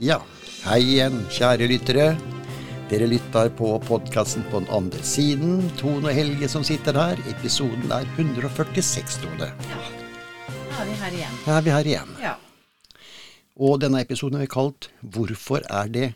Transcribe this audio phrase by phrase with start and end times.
[0.00, 0.14] Ja,
[0.64, 2.04] hei igjen, kjære lyttere.
[2.88, 5.58] Dere lytter på podkasten på den andre siden.
[5.76, 7.18] Tone og Helge som sitter her.
[7.28, 9.50] Episoden er 146, Tone.
[9.68, 11.34] Da er vi her igjen.
[11.44, 12.14] Da er vi her igjen.
[12.22, 12.30] Ja.
[13.60, 16.14] Og denne episoden har vi kalt 'Hvorfor er det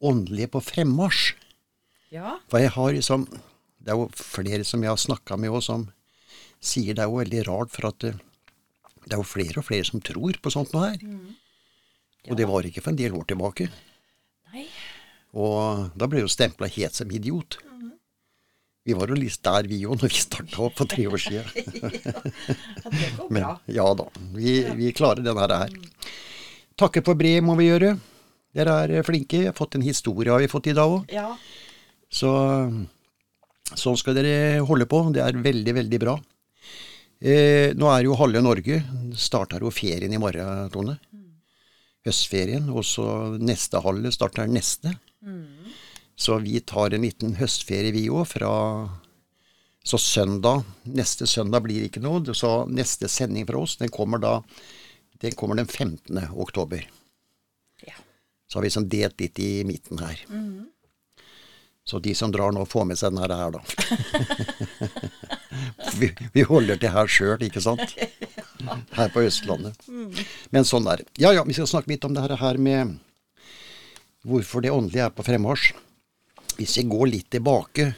[0.00, 1.34] åndelige på fremmarsj'?
[2.12, 2.38] Ja.
[2.48, 3.26] For jeg har liksom
[3.82, 5.90] Det er jo flere som jeg har snakka med òg, som
[6.60, 8.14] sier det er jo veldig rart, for at det,
[9.04, 10.98] det er jo flere og flere som tror på sånt noe her.
[12.30, 13.68] Og det var ikke for en del år tilbake.
[14.54, 14.66] Nei.
[15.36, 17.58] Og da ble jo stempla helt som idiot.
[18.86, 21.46] Vi var jo litt der vi òg, når vi starta opp for tre år siden.
[22.86, 24.04] Ja, det går Men ja da,
[24.36, 25.72] vi, vi klarer den her.
[26.78, 27.96] Takke for brev må vi gjøre.
[28.56, 29.42] Dere er flinke.
[29.42, 31.10] Jeg har fått en historie har vi fått i dag òg.
[31.12, 31.32] Ja.
[32.06, 32.30] Så
[33.74, 35.02] sånn skal dere holde på.
[35.12, 36.14] Det er veldig, veldig bra.
[37.18, 38.74] Eh, nå er jo halve Norge
[39.16, 40.98] Starter jo ferien i morgen, Tone.
[42.06, 42.70] Høstferien.
[42.72, 43.06] Og så
[43.42, 44.94] neste halve starter neste.
[46.16, 48.52] Så vi tar en liten høstferie, vi òg, fra
[49.86, 52.22] Så søndag Neste søndag blir det ikke noe.
[52.34, 54.40] Så neste sending fra oss, den kommer da
[55.20, 56.28] Den kommer den 15.
[56.34, 56.86] oktober.
[57.86, 57.94] ja.
[58.48, 60.20] Så har vi liksom delt litt i midten her.
[61.86, 63.62] Så de som drar nå, får med seg denne her, da.
[66.00, 67.94] vi, vi holder til her sjøl, ikke sant?
[68.96, 69.76] Her på Østlandet.
[70.54, 71.06] Men sånn er det.
[71.22, 72.98] Ja ja, vi skal snakke litt om det her- med
[74.26, 75.72] hvorfor det åndelige er på fremmarsj.
[76.56, 77.94] Hvis vi går litt tilbake,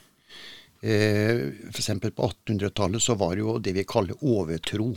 [0.82, 1.40] eh,
[1.72, 1.88] f.eks.
[2.14, 4.90] på 1800-tallet, så var det jo det vi kaller overtro.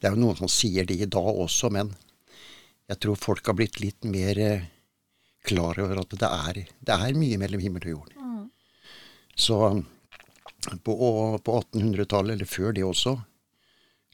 [0.00, 1.90] Det er jo noen som sier det i dag også, men
[2.88, 4.62] jeg tror folk har blitt litt mer eh,
[5.44, 8.14] klar over at det er, det er mye mellom himmel og jord.
[9.36, 9.58] Så
[10.84, 10.94] på,
[11.44, 13.16] på 1800-tallet, eller før det også,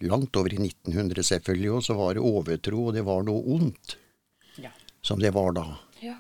[0.09, 3.97] langt over i 1900 selvfølgelig, og så var det overtro, og det var noe ondt
[4.61, 4.71] Ja.
[5.03, 5.67] som det var da.
[6.03, 6.19] ja.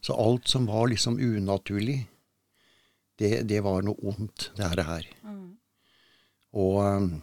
[0.00, 2.06] Så alt som var liksom unaturlig,
[3.18, 4.82] det, det var noe ondt, det her.
[4.84, 5.06] her.
[6.56, 7.22] Og um,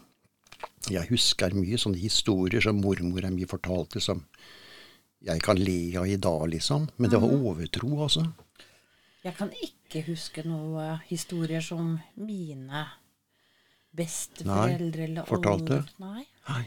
[0.91, 4.25] jeg husker mye sånne historier som mormora mi fortalte, som
[5.23, 6.89] jeg kan le av i dag, liksom.
[6.97, 8.25] Men det var overtro, altså.
[9.23, 12.83] Jeg kan ikke huske noen historier som mine
[13.95, 15.81] besteforeldre eller fortalte?
[15.83, 16.25] older- Nei.
[16.49, 16.63] Nei.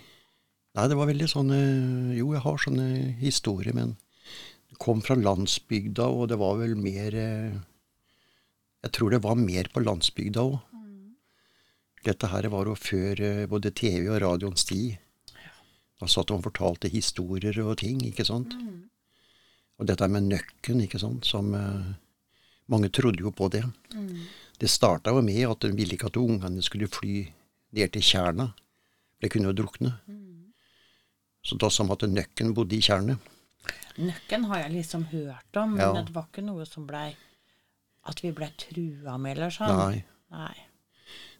[0.76, 1.58] Nei, det var veldig sånne
[2.16, 2.86] Jo, jeg har sånne
[3.18, 3.96] historier, men
[4.68, 7.56] det kom fra landsbygda, og det var vel mer eh,
[8.84, 10.60] Jeg tror det var mer på landsbygda òg.
[12.06, 14.98] Dette her var jo før eh, både TV og radioens tid.
[15.98, 18.52] Da satt de og fortalte historier og ting, ikke sant.
[19.80, 21.94] Og dette med nøkken, ikke sant, som eh,
[22.68, 23.62] Mange trodde jo på det.
[24.58, 27.26] Det starta jo med at de ville ikke at ungene skulle fly
[27.76, 28.48] ned til tjerna.
[29.16, 29.92] For de kunne jo drukne.
[31.46, 33.18] Så da sa de at nøkken bodde i tjernet.
[33.98, 35.92] Nøkken har jeg liksom hørt om, men Ja.
[36.02, 37.14] det var ikke noe som blei
[38.08, 39.76] At vi blei trua med, eller sånn.
[39.76, 40.04] Nei.
[40.30, 40.54] Nei.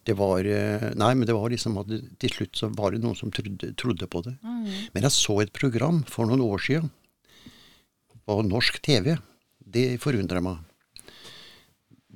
[0.03, 3.01] Det var, eh, nei, men det var liksom at det- til slutt så var det
[3.01, 4.37] noen som trodde, trodde på det.
[4.43, 6.91] Men jeg så et program for noen år siden
[8.27, 9.17] på norsk TV.
[9.65, 10.57] Det forundra meg.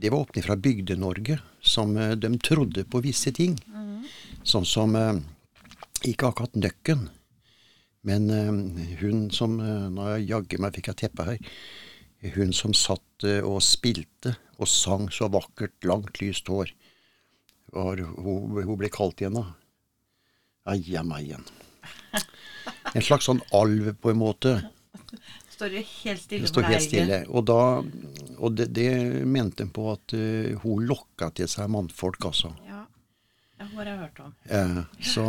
[0.02, 3.54] Det var åpne fra Bygde-Norge, som eh, de trodde på visse ting.
[4.44, 5.20] Sånn som eh,
[6.10, 7.04] Ikke akkurat nøkken,
[8.10, 11.54] men eh, hun som Nå jaggu meg fikk jeg teppe her.
[12.34, 16.74] Hun som satt og spilte og sang så vakkert, langt, lyst hår.
[17.74, 19.48] Var, hun, hun ble kalt igjen, da.
[20.74, 21.46] Eia meg igjen.
[22.92, 24.58] En slags sånn alv, på en måte.
[25.62, 27.18] Står jo helt stille står helt stille.
[27.30, 27.82] Og, da,
[28.42, 28.92] og det, det
[29.30, 32.50] mente en på at eh, hun lokka til seg mannfolk, altså.
[32.66, 32.86] Ja.
[33.62, 34.34] Det har jeg hørt om.
[34.50, 35.26] Eh, så,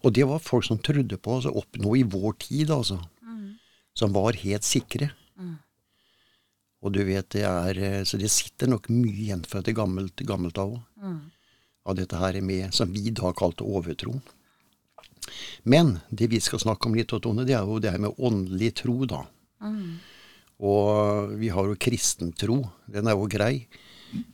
[0.00, 3.02] og det var folk som trodde på, altså opp nå i vår tid, altså.
[3.96, 5.10] Som var helt sikre.
[6.84, 10.20] Og du vet, det er eh, Så det sitter nok mye igjen fra det gammelt,
[10.28, 10.82] gammelt av òg.
[11.86, 14.16] Av dette her med, som vi da kalte overtro.
[15.62, 18.72] Men det vi skal snakke om litt, Tone, det er jo det her med åndelig
[18.82, 19.24] tro, da.
[20.64, 22.62] Og vi har jo kristentro.
[22.88, 23.66] Den er jo grei.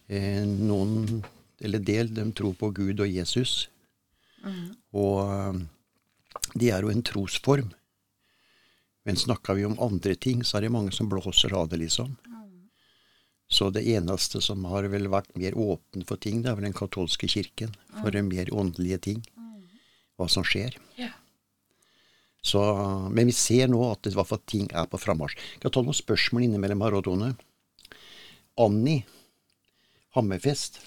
[0.06, 1.22] Eh, noen,
[1.62, 3.69] eller del, de tror på Gud og Jesus.
[4.94, 5.62] Og eh,
[6.54, 7.72] det er jo en trosform.
[9.02, 12.14] Men snakker vi om andre ting, så er det mange som blåser av det, liksom.
[13.52, 16.76] Så det eneste som har vel vært mer åpen for ting, det er vel den
[16.76, 17.74] katolske kirken.
[17.98, 19.19] For de mer åndelige ting.
[20.16, 20.78] Hva som skjer.
[20.96, 21.10] Ja.
[22.42, 22.60] Så,
[23.14, 25.36] men vi ser nå at det, fall ting er på frammarsj.
[25.54, 27.34] Jeg kan ta noen spørsmål innimellom her, Tone.
[28.60, 29.04] Annie
[30.16, 30.80] Hammerfest.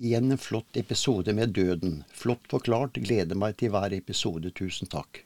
[0.00, 2.00] Igjen en flott episode med døden.
[2.10, 2.96] Flott forklart.
[3.04, 4.50] Gleder meg til hver episode.
[4.56, 5.20] Tusen takk.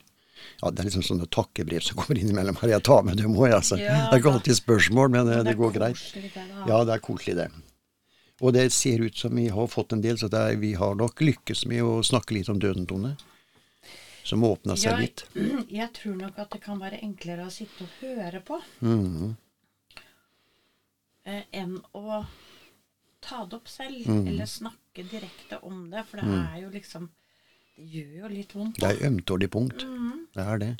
[0.60, 2.74] Ja, Det er liksom sånne takkebrev som kommer innimellom her.
[2.76, 3.78] Jeg tar med dem òg, altså.
[3.80, 6.02] Ja, det er ikke alltid spørsmål, men, eh, Men det, går greit.
[6.14, 6.30] det.
[6.66, 7.48] Ja, det er koselig, det.
[8.40, 10.94] Og det ser ut som vi har fått en del, så det er, vi har
[10.94, 13.16] nok lykkes med å snakke litt om døden, Tone.
[14.28, 15.22] Som åpna seg Ja, litt.
[15.80, 19.36] Jeg tror nok at det kan være enklere å sitte og høre på Mhm.
[21.28, 22.24] eh, enn å
[23.24, 24.26] ta det opp selv, Mm.
[24.28, 26.04] eller snakke direkte om det.
[26.06, 27.08] For det er jo liksom
[27.78, 28.78] Det gjør jo litt vondt.
[28.82, 29.84] Det er ømtålig punkt.
[29.86, 30.26] Mhm.
[30.34, 30.70] Det er det.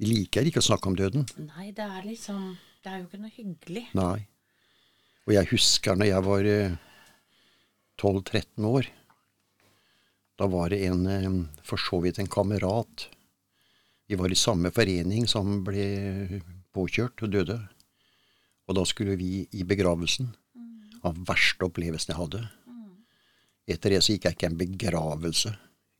[0.00, 1.28] Vi liker ikke å snakke om døden.
[1.38, 3.86] Nei, det er liksom Det er jo ikke noe hyggelig.
[3.94, 4.26] Nei.
[5.28, 6.76] Og jeg husker når jeg var eh,
[7.98, 8.86] 12-13 år.
[10.38, 13.08] Da var det en, eh, for så vidt en kamerat.
[14.08, 16.42] Vi var i samme forening som ble
[16.74, 17.58] påkjørt og døde.
[18.68, 20.32] Og da skulle vi i begravelsen.
[21.02, 22.42] Av verste opplevelsen jeg hadde.
[23.66, 25.52] Etter det så gikk jeg ikke en begravelse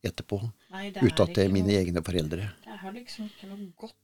[0.02, 0.38] etterpå.
[0.72, 2.48] Nei, Uten at det er mine noe, egne foreldre.
[2.64, 3.98] Det er liksom ikke noe godt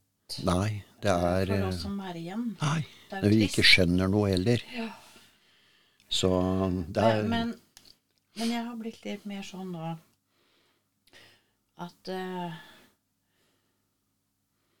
[0.45, 2.43] Nei, det er for eh, oss som er igjen.
[2.61, 2.83] Nei.
[3.09, 4.63] Det er Når vi ikke skjønner noe heller.
[4.75, 4.85] Ja.
[6.09, 6.29] Så
[6.89, 7.55] det er Men, men,
[8.37, 9.95] men jeg har blitt litt mer sånn nå
[11.79, 12.57] at uh,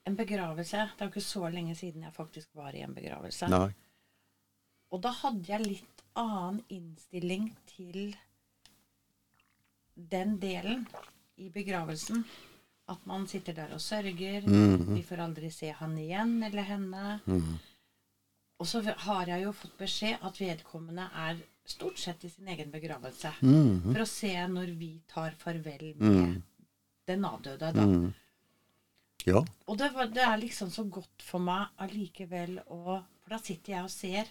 [0.09, 3.47] En begravelse Det er jo ikke så lenge siden jeg faktisk var i en begravelse.
[3.51, 3.67] Nei.
[4.89, 8.15] Og da hadde jeg litt annen innstilling til
[9.93, 10.87] den delen
[11.37, 12.23] i begravelsen.
[12.89, 14.47] At man sitter der og sørger.
[14.49, 14.95] Mhm.
[14.95, 17.19] Vi får aldri se han igjen eller henne.
[17.25, 17.59] Mhm.
[18.59, 21.37] Og så har jeg jo fått beskjed at vedkommende er
[21.69, 23.31] stort sett i sin egen begravelse.
[23.41, 23.93] Mhm.
[23.93, 26.41] For å se når vi tar farvel med Mhm.
[27.09, 27.85] Den avdøde, da.
[27.85, 28.09] Mm.
[29.27, 29.41] Ja.
[29.67, 33.73] Og det, var, det er liksom så godt for meg allikevel å For da sitter
[33.75, 34.29] jeg og ser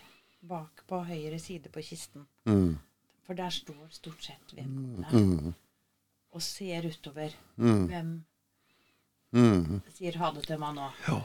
[0.49, 2.25] bak på høyre side på kisten.
[2.49, 2.79] Mm.
[3.27, 5.53] For der står stort sett vedkommende Mm.
[6.33, 7.35] og ser utover.
[7.57, 7.87] Mhm.
[7.93, 8.11] Hvem
[9.37, 9.81] Mm.
[9.93, 10.89] sier ha det til meg nå?
[11.07, 11.19] Ja.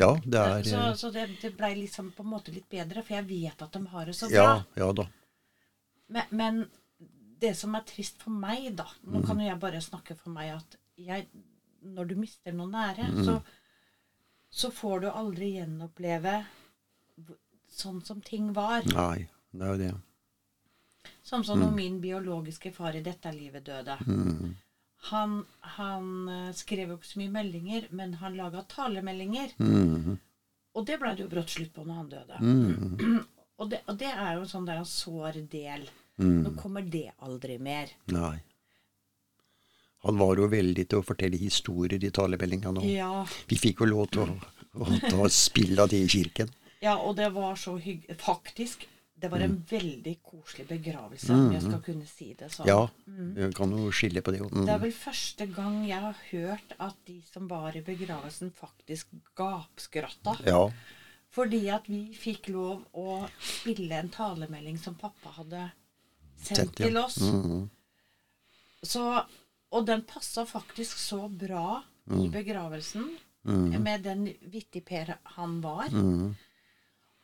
[0.00, 3.02] ja, det er så eh, så det, det blei liksom på en måte litt bedre,
[3.04, 4.36] for jeg vet at de har det så bra.
[4.36, 5.06] Ja, ja da.
[6.08, 6.62] Men, men
[7.42, 10.54] det som er trist for meg, da Nå kan jo jeg bare snakke for meg
[10.54, 11.26] at jeg,
[11.82, 13.22] når du mister noe nære, mm.
[13.26, 13.38] så,
[14.52, 16.36] så får du aldri gjenoppleve
[17.72, 18.84] sånn som ting var.
[18.92, 19.92] Nei, det er jo det.
[21.26, 23.96] Sånn som når min biologiske far i dette livet døde.
[24.06, 24.52] Mm.
[25.10, 25.38] Han,
[25.78, 29.56] han eh, skrev jo ikke så mye meldinger, men han laga talemeldinger.
[29.58, 30.18] Mhm.
[30.72, 32.42] Og det ble det jo brått slutt på når han døde.
[32.42, 33.22] Mhm.
[33.62, 35.84] Og, det, og det er jo en sånn der en sår del.
[36.20, 36.42] Mhm.
[36.44, 37.88] Nå kommer det aldri mer.
[38.12, 38.40] Nei.
[40.02, 42.82] Han var jo veldig til å fortelle historier i talemeldinga nå.
[42.90, 44.38] Ja, Vi fikk jo lov til å,
[44.82, 46.50] å ta spill av det i kirken.
[46.82, 51.62] Ja, og det var så hyggelig Faktisk, det var en veldig koselig begravelse, om jeg
[51.62, 52.66] skal kunne si det sånn.
[52.66, 54.40] Ja, vi kan jo skille på det.
[54.42, 54.64] Mm.
[54.66, 59.14] Det er vel første gang jeg har hørt at de som var i begravelsen, faktisk
[59.38, 60.34] gapskratta.
[60.50, 60.64] Ja.
[61.32, 65.68] Fordi at vi fikk lov å spille en talemelding som pappa hadde
[66.44, 67.18] sendt til oss.
[67.20, 67.68] Mhm.
[68.82, 69.02] Så,
[69.72, 73.04] og den passa faktisk så bra i begravelsen,
[73.44, 75.88] med den vittigper han var.
[75.90, 76.32] Mhm.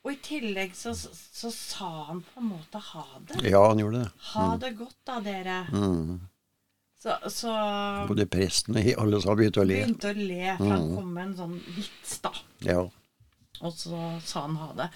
[0.06, 3.40] Og i tillegg så, så sa han på en måte ha det.
[3.50, 4.10] Ja, han gjorde det.
[4.32, 5.56] Ha det godt da, dere.
[6.98, 7.50] Så, så
[8.08, 9.80] Både prestene og alle sammen begynte å le.
[9.82, 12.32] begynte å le, for han kom med en sånn vits, da.
[12.66, 12.80] Ja,
[13.60, 14.88] Og så sa han ha det.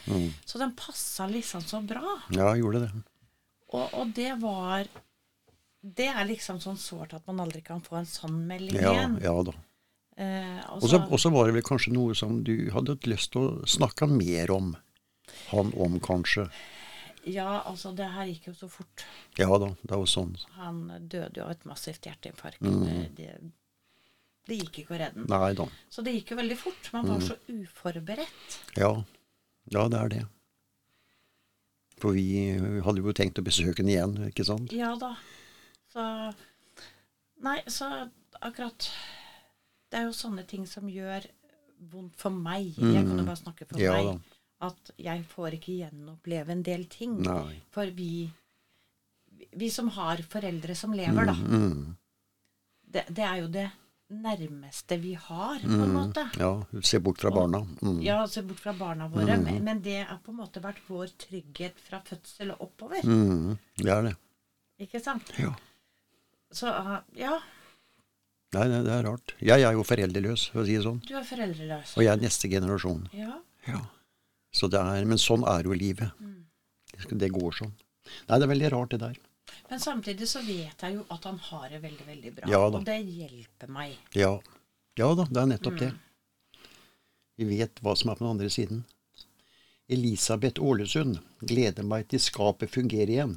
[0.47, 2.17] Så den passa liksom så bra.
[2.31, 2.91] ja gjorde det.
[3.73, 4.87] Og, og det var
[5.83, 9.17] Det er liksom sånn sårt at man aldri kan få en sånn melding Ja, igjen.
[9.25, 9.55] ja da.
[10.17, 13.67] Eh, og Og så var det vel kanskje noe som du hadde lyst til å
[13.67, 14.77] snakke mer om.
[15.51, 16.45] Han om, kanskje.
[17.25, 19.05] Ja, altså, det her gikk jo så fort.
[19.39, 20.37] Ja da, det var sånn.
[20.59, 22.61] Han døde jo av et massivt hjerteinfarkt.
[22.61, 22.83] Mm.
[22.85, 23.53] Det, det,
[24.51, 25.71] det gikk ikke å redde ham.
[25.91, 26.91] Så det gikk jo veldig fort.
[26.93, 27.27] Man var Mm.
[27.27, 28.59] så uforberedt.
[28.77, 28.93] Ja.
[29.71, 30.23] ja, det er det.
[32.03, 32.25] For vi
[32.83, 34.73] hadde jo tenkt å besøke den igjen, ikke sant?
[34.75, 35.13] Ja da.
[35.93, 36.03] Så
[37.43, 37.89] Nei, så
[38.43, 38.87] akkurat
[39.91, 41.27] Det er jo sånne ting som gjør
[41.93, 42.69] vondt for meg.
[42.79, 43.83] Jeg kan jo bare snakke for Mm.
[43.85, 44.07] Ja meg.
[44.07, 44.39] da.
[44.69, 47.17] At jeg får ikke gjenoppleve en del ting.
[47.27, 47.57] Nei.
[47.75, 48.31] For vi
[49.59, 51.35] Vi som har foreldre som lever, da.
[51.35, 51.97] Mm.
[52.93, 53.67] Det, det er jo det
[54.13, 56.25] nærmeste vi har, på en måte.
[56.39, 56.51] Ja,
[56.85, 57.61] se bort fra barna.
[57.83, 57.99] Mm.
[58.05, 59.39] Ja, se bort fra barna våre.
[59.41, 63.03] Men, men det har på en måte vært vår trygghet fra fødsel og oppover.
[63.09, 63.57] Mm.
[63.81, 64.15] Det er det.
[64.87, 65.33] Ikke sant?
[65.39, 65.55] Ja.
[66.53, 67.39] Så uh, ja,
[68.53, 69.33] Nei, det, det er rart.
[69.41, 70.99] Jeg er jo foreldreløs, for å si det sånn.
[71.09, 71.95] du er foreldreløs.
[71.97, 73.07] Og jeg er neste generasjon.
[73.17, 73.39] Ja.
[73.65, 73.79] Ja.
[74.53, 76.11] Så det er, men sånn er jo livet.
[76.93, 77.73] Det- Det går sånn.
[78.29, 79.17] Nei, det er veldig rart, det der.
[79.73, 82.49] Men samtidig så vet jeg jo at han har det veldig, veldig bra.
[82.51, 83.95] Ja og det hjelper meg.
[84.13, 84.35] Ja.
[85.01, 85.87] Ja da, det er nettopp det.
[87.41, 88.83] Vi vet hva som er på den andre siden.
[89.89, 91.23] Elisabeth Ålesund.
[91.41, 93.33] Gleder meg til skapet fungerer igjen.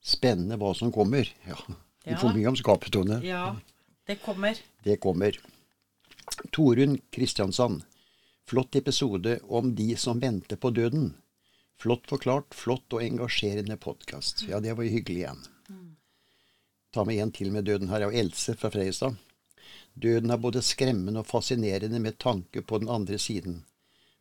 [0.00, 1.28] Spennende hva som kommer.
[1.44, 2.16] Ja, vi Ja.
[2.16, 3.20] får mye om skapet, Tone.
[3.28, 3.56] Ja,
[4.08, 4.56] det kommer.
[4.88, 5.36] Det kommer.
[6.50, 7.84] Torunn Kristiansand.
[8.48, 11.12] Flott episode om de som venter på døden.
[11.76, 14.48] Flott forklart, flott og engasjerende podkast.
[14.48, 15.44] Ja, det var hyggelig igjen.
[16.94, 17.90] Ta med en til med døden.
[17.92, 19.16] Her er jo Else fra Fredrikstad.
[19.98, 23.62] Døden er både skremmende og fascinerende med tanke på den andre siden.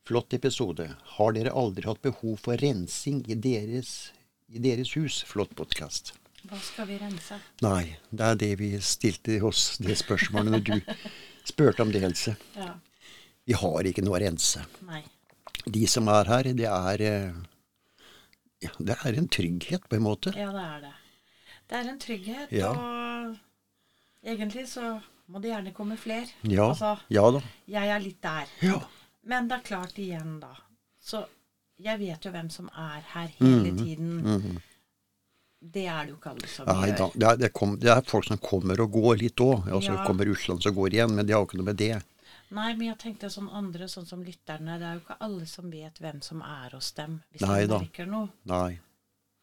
[0.08, 0.90] Flott episode.
[1.18, 4.12] Har dere aldri hatt behov for rensing i deres,
[4.48, 5.22] i deres hus?
[5.28, 6.14] Flott podkast.
[6.48, 7.40] Hva skal vi rense?
[7.66, 10.76] Nei, det er det vi stilte oss det spørsmålet når du
[11.48, 12.38] spurte om det, Else.
[12.56, 12.74] Ja.
[13.48, 14.64] Vi har ikke noe å rense.
[14.88, 15.04] Nei.
[15.68, 17.42] De som er her, det er eh,
[18.64, 20.32] ja, Det er en trygghet, på en måte.
[20.36, 20.94] Ja, det er det.
[21.68, 22.70] Det er en trygghet, Ja.
[22.72, 23.36] og
[24.24, 26.26] egentlig så må det gjerne komme fler.
[26.44, 27.42] Ja, Altså, ja da.
[27.68, 28.46] jeg er litt der.
[28.62, 28.80] Ja.
[29.26, 30.54] Men det er klart igjen, da.
[31.04, 31.26] Så
[31.80, 33.78] jeg vet jo hvem som er her hele Mhm.
[33.78, 34.62] tiden.
[35.60, 36.98] Det er det jo ikke alle som Nei gjør.
[36.98, 37.08] da.
[37.16, 39.68] Det er, det, kom, det er folk som kommer og går litt òg.
[39.68, 40.06] Altså, Ja.
[40.06, 42.04] kommer Russland og går igjen, men det har jo ikke noe med det.
[42.50, 44.80] Nei, men jeg tenkte sånn andre, sånn som lytterne.
[44.80, 47.68] Det er jo ikke alle som vet hvem som er hos dem, hvis Nei de
[47.68, 47.80] da.
[47.80, 48.30] merker noe.
[48.46, 48.80] Nei.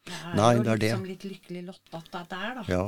[0.05, 0.89] Det Nei, det er det.
[0.91, 2.63] liksom litt lykkelig er der, da.
[2.69, 2.85] Ja.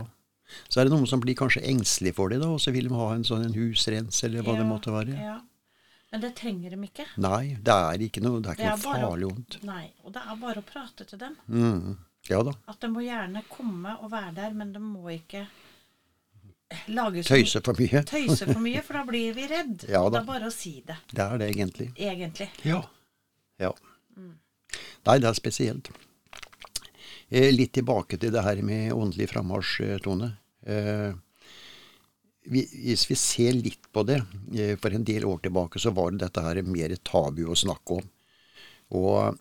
[0.70, 2.96] Så er det noen som blir kanskje engstelige for det, da, og så vil de
[2.96, 5.16] ha en sånn en husrens, eller hva det måtte være.
[5.18, 5.38] Ja.
[6.12, 7.04] Men det trenger de ikke.
[7.20, 9.58] Nei, det er ikke noe, det er Det er noe farlig vondt.
[9.68, 11.36] Nei, og det er bare å prate til dem.
[11.52, 11.98] Mm.
[12.32, 12.54] Ja da.
[12.72, 15.46] At de må gjerne komme og være der, men de må ikke
[16.92, 18.04] lage så Tøyse for mye.
[18.14, 19.88] tøyse for mye, for da blir vi redd.
[19.92, 20.18] Ja da.
[20.18, 21.92] det er bare å si det, Det er det egentlig.
[21.96, 22.50] egentlig.
[22.68, 22.82] Ja.
[23.64, 23.74] ja.
[24.18, 25.92] Nei, det er spesielt.
[27.30, 30.32] Eh, litt tilbake til det her med åndelig frammarsj, Tone.
[30.64, 31.12] Eh,
[32.48, 34.22] hvis vi ser litt på det,
[34.56, 38.00] eh, for en del år tilbake så var det dette her mer tabu å snakke
[38.00, 38.06] om.
[38.96, 39.40] Og,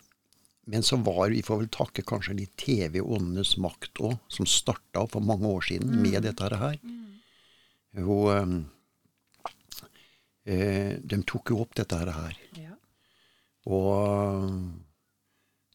[0.67, 5.07] men så var vi får vel takke kanskje litt TV Åndenes makt òg, som starta
[5.07, 6.81] for mange år siden med dette her.
[8.03, 8.65] Og,
[10.43, 12.35] eh, de tok jo opp dette her.
[12.59, 12.75] Ja.
[13.71, 14.75] Og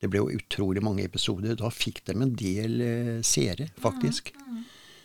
[0.02, 1.56] det ble jo utrolig mange episoder.
[1.60, 4.32] Da fikk de en del eh, seere, faktisk.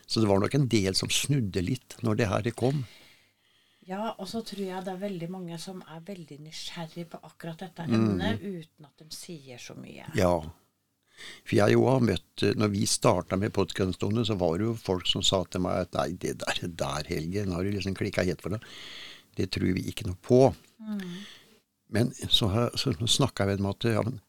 [0.07, 2.85] Så det var nok en del som snudde litt når det her kom.
[3.87, 7.61] ja, og så tror jeg det er veldig mange som er veldig nysgjerrig på akkurat
[7.61, 8.19] dette Mm.
[8.41, 10.07] uten at de sier så mye.
[10.15, 10.33] Ja.
[11.47, 14.73] For jeg jo har møtt eh, Når vi starta med podkastene, så var det jo
[14.75, 17.95] folk som sa til meg at nei, det der, der Helge, nå har du liksom
[17.97, 18.61] klikka helt for deg.
[19.37, 20.41] Det tror vi ikke noe på.
[21.89, 24.19] Men så, så snakka jeg med dem at ja, men,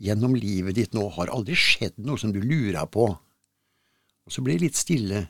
[0.00, 3.10] gjennom livet ditt nå har aldri skjedd noe som du lurer på.
[4.26, 5.26] Og så blir det litt stille.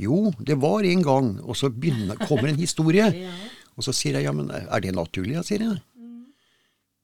[0.00, 3.10] Jo, det var en gang, og så begynner, kommer en historie.
[3.76, 5.34] Og så sier jeg ja, men er det naturlig?
[5.44, 5.74] Sier jeg.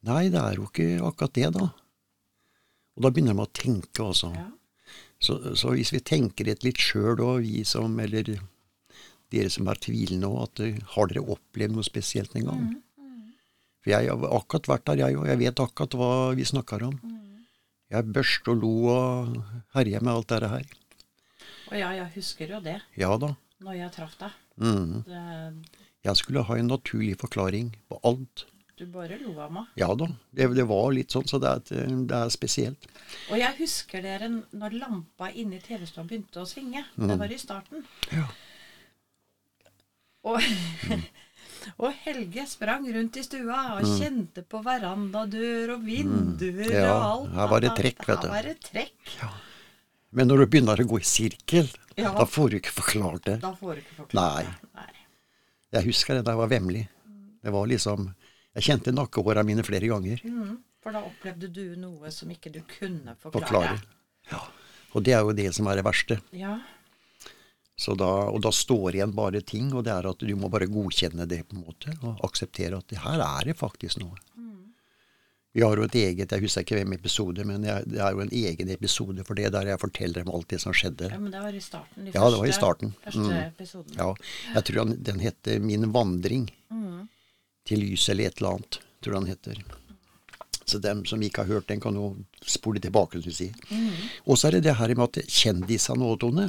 [0.08, 1.66] Nei, det er jo ikke akkurat det, da.
[2.96, 4.30] Og da begynner de å tenke, altså.
[4.32, 4.46] Ja.
[5.22, 8.32] Så, så hvis vi tenker et litt sjøl, og vi som, eller
[9.32, 12.64] dere som er tvilende òg, at eh, har dere opplevd noe spesielt en gang?
[13.82, 15.26] For jeg har akkurat vært der, jeg òg.
[15.32, 16.98] Jeg vet akkurat hva vi snakker om.
[17.92, 19.34] Jeg børste og lo og
[19.74, 20.70] herja med alt dette her.
[21.72, 23.32] Og ja, jeg husker jo det, Ja da.
[23.64, 24.38] når jeg traff deg.
[24.62, 25.02] Mm.
[25.08, 28.46] Det, Jeg skulle ha en naturlig forklaring på alt.
[28.78, 29.66] du bare lo av meg.
[29.78, 30.08] Ja da.
[30.34, 32.86] Det, det var litt sånn, så det er, det er spesielt.
[33.30, 36.82] Og jeg husker dere når lampa inne i TV-stua begynte å svinge.
[36.96, 37.84] Det var i starten.
[38.10, 38.26] Ja.
[40.24, 40.38] Og,
[41.78, 46.72] og Helge sprang rundt i stua og kjente på verandadør og vinduer Mm.
[46.72, 47.34] Ja, og alt.
[47.36, 48.28] her var det trekk, vet du.
[48.28, 49.14] Her var det trekk.
[50.12, 52.12] Men når du begynner å gå i sirkel, Ja.
[52.14, 53.40] da får du ikke forklart det.
[53.40, 54.42] Da får du ikke forklart Nei.
[54.42, 54.68] det.
[54.74, 54.92] Nei.
[55.72, 56.88] Jeg husker det da jeg var vemmelig.
[57.42, 58.14] Det var liksom
[58.54, 60.20] Jeg kjente nakkehåra mine flere ganger.
[60.24, 63.46] Mm, for da opplevde du noe som ikke du kunne forklare.
[63.48, 63.82] Forklare.
[64.30, 64.40] Ja.
[64.94, 66.20] Og det er jo det som er det verste.
[66.32, 66.58] Ja.
[67.82, 70.68] Så da, og da står igjen bare ting, og det er at du må bare
[70.70, 74.20] godkjenne det på en måte, og akseptere at det her er det faktisk noe.
[75.52, 78.22] Vi har jo et eget, jeg husker ikke hvem episode, men jeg, det er jo
[78.24, 81.10] en egen episode for det, der jeg forteller om alt det som skjedde.
[81.12, 82.06] ja, men det var i starten.
[82.06, 82.94] De Ja, det var i starten.
[83.04, 83.98] Første Mm.
[83.98, 84.06] Ja,
[84.54, 86.48] jeg tror han, den heter Min vandring
[87.68, 89.60] til lyset eller et eller annet, tror den heter.
[90.64, 93.52] Så dem som ikke har hørt den, kan jo spole tilbake, vil du si.
[94.24, 96.48] Og så er det det her med at kjendisene nå, Tone,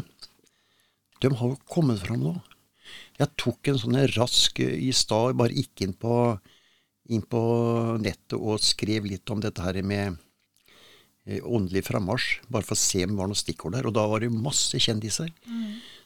[1.23, 2.33] de har jo kommet fram nå.
[3.19, 6.13] Jeg tok en sånn rask eh, i stad, bare gikk inn på,
[7.13, 7.41] inn på
[8.03, 10.17] nettet og skrev litt om dette her med
[11.25, 13.87] eh, åndelig frammarsj, bare for å se om det var noen stikkord der.
[13.89, 15.31] Og da var det masse kjendiser.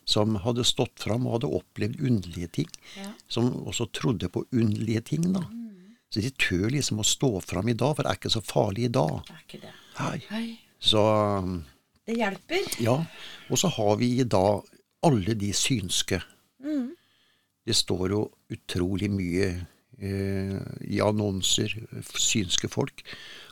[0.08, 2.68] som hadde stått fram og hadde opplevd underlige ting.
[2.96, 3.10] Ja.
[3.28, 5.42] Som også trodde på underlige ting, da.
[6.08, 8.86] Så de tør liksom å stå fram i dag, for det er ikke så farlig
[8.88, 9.18] i dag.
[9.28, 9.74] Det er ikke det.
[9.98, 10.22] Hei.
[10.30, 10.46] Hei.
[10.80, 11.04] Så
[12.08, 12.70] Det hjelper.
[12.80, 12.96] ja.
[13.52, 14.64] Og så har vi i dag
[15.06, 16.22] alle de synske.
[17.68, 18.22] Det står jo
[18.54, 19.48] utrolig mye
[20.00, 21.74] eh, i annonser,
[22.16, 23.04] synske folk.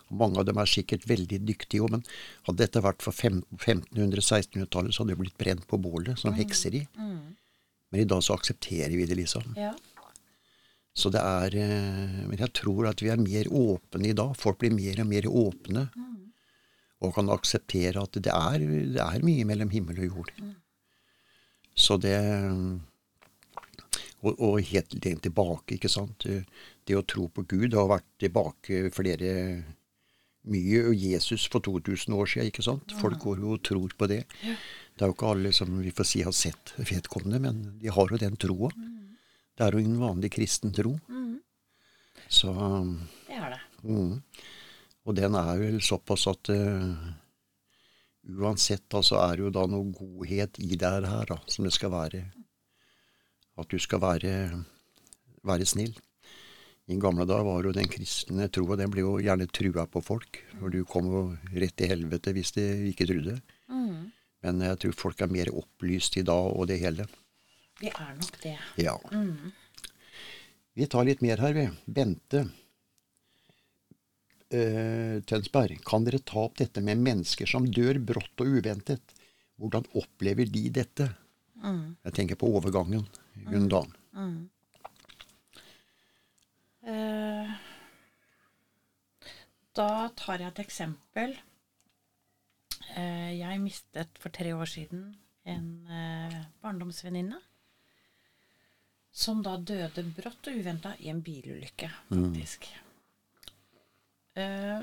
[0.10, 2.06] Mange av dem er sikkert veldig dyktige òg, men
[2.46, 6.86] hadde dette vært for 1500-1600-tallet, så hadde det blitt brent på bålet som hekseri.
[6.96, 9.52] Men i dag så aksepterer vi det, liksom.
[9.60, 9.74] Ja.
[10.96, 14.32] Så det er eh, Men jeg tror at vi er mer åpne i dag.
[14.40, 15.90] Folk blir mer og mer åpne.
[17.04, 18.64] Og kan akseptere at det er,
[18.96, 20.32] det er mye mellom himmel og jord.
[21.76, 22.16] Så det
[24.26, 26.26] og, og helt tilbake, ikke sant.
[26.26, 29.34] Det å tro på Gud har vært tilbake flere
[30.50, 30.82] mye.
[30.90, 32.96] Og Jesus for 2000 år siden, ikke sant.
[33.02, 34.24] Folk går jo og tror på det.
[34.42, 38.12] Det er jo ikke alle som vi får si har sett vedkommende, men de har
[38.12, 38.72] jo den troa.
[39.56, 40.96] Det er jo en vanlig kristen tro.
[42.32, 42.52] Så
[43.28, 43.62] Det er det.
[43.84, 44.22] mm.
[45.06, 46.96] Og den er vel såpass at eh,
[48.26, 51.94] uansett så er det jo da noe godhet i det her da, som det skal
[51.94, 52.24] være.
[53.56, 54.34] At du skal være,
[55.46, 55.94] være snill.
[56.86, 60.42] I gamle dager var jo den kristne troa Den ble jo gjerne trua på folk.
[60.60, 61.22] For du kom jo
[61.56, 63.40] rett til helvete hvis de ikke trodde.
[64.46, 67.08] Men jeg tror folk er mer opplyst i dag og det hele.
[67.82, 68.58] Vi er nok det.
[68.78, 68.94] Ja.
[70.76, 71.66] Vi tar litt mer her, vi.
[71.88, 72.46] Bente
[74.56, 75.84] eh, Tønsberg.
[75.88, 79.16] Kan dere ta opp dette med mennesker som dør brått og uventet?
[79.60, 81.12] Hvordan opplever de dette?
[81.66, 83.06] Jeg tenker på overgangen.
[83.46, 83.92] Gundan.
[86.86, 87.56] Eh,
[89.76, 91.36] da tar jeg et eksempel.
[92.96, 95.10] Uh, jeg mistet for tre år siden
[95.50, 97.42] en uh, barndomsvenninne.
[99.16, 102.68] Som da døde brått og uventa i en bilulykke, faktisk.
[104.36, 104.82] Eh,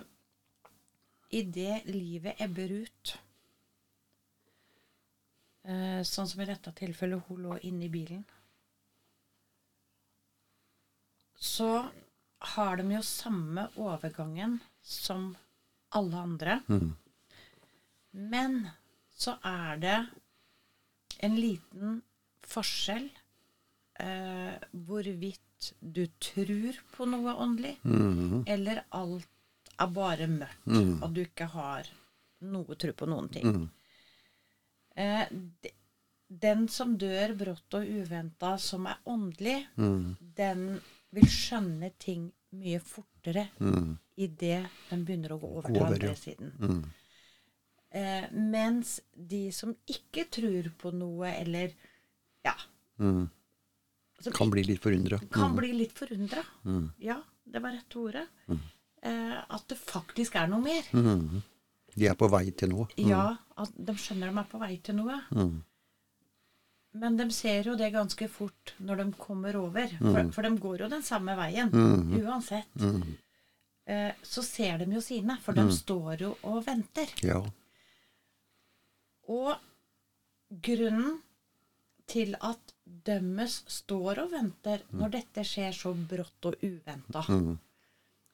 [1.33, 3.13] Idet livet ebber ut
[5.65, 8.25] eh, Sånn som i dette tilfellet, hun lå inne i bilen.
[11.43, 11.89] så
[12.55, 15.33] har de jo samme overgangen som
[15.99, 16.53] alle andre.
[18.15, 18.69] Men
[19.11, 19.97] så er det
[21.27, 21.97] en liten
[22.47, 23.09] forskjell
[24.07, 24.55] eh,
[24.87, 27.75] hvorvidt du tror på noe åndelig,
[28.47, 29.29] eller alt
[29.83, 31.87] er bare mørkt, og du ikke har
[32.43, 33.71] noe tro på noen ting.
[34.97, 35.27] Eh,
[35.63, 35.73] de-
[36.29, 39.67] den som dør brått og uventa, som er åndelig,
[40.37, 40.81] den
[41.13, 43.47] vil skjønne ting mye fortere
[44.17, 46.53] idet den begynner å gå over til andre siden.
[47.95, 51.73] Eh, mens de som ikke tror på noe, eller
[52.45, 52.55] ja
[52.99, 53.29] mm.
[54.33, 55.19] Kan bli litt forundra.
[55.31, 56.45] kan bli litt forundra.
[56.99, 58.29] Ja, det var rette ordet.
[59.03, 60.87] Eh, at det faktisk er noe mer.
[61.93, 62.87] De er på vei til noe.
[62.97, 65.19] Ja, at de skjønner de er på vei til noe.
[66.93, 69.89] Men de ser jo det ganske fort når de kommer over.
[69.99, 72.69] For, for de går jo den samme veien uansett.
[73.91, 77.11] Eh, så ser de jo sine, for de står jo og venter.
[77.27, 77.41] Ja.
[79.33, 79.55] Og
[80.63, 81.19] grunnen
[82.13, 87.23] til at dømmes står og venter når dette skjer så brått og uventa,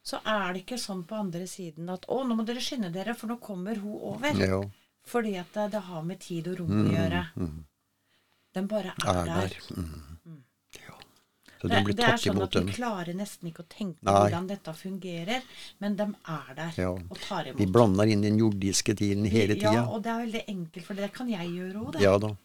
[0.09, 3.15] så er det ikke sånn på andre siden at 'Å, nå må dere skynde dere,
[3.15, 4.39] for nå kommer hun over'.
[4.49, 4.63] ja.
[5.09, 7.21] Fordi at det, det har med tid og rom å gjøre.
[8.55, 9.49] Den bare er, Er der.
[9.49, 9.55] der.
[9.77, 10.43] Mm.
[10.75, 10.95] Ja.
[11.61, 13.69] Så Det, den blir det er tatt sånn imot, at vi klarer nesten ikke å
[13.73, 14.13] tenke Nei.
[14.15, 15.43] hvordan dette fungerer,
[15.81, 16.91] men de er der Ja.
[16.91, 17.57] og tar imot.
[17.59, 21.13] Vi blander inn den jordiske tiden hele Ja, og det er veldig enkelt, for det
[21.13, 22.01] kan jeg gjøre òg, det.
[22.03, 22.37] Ja da.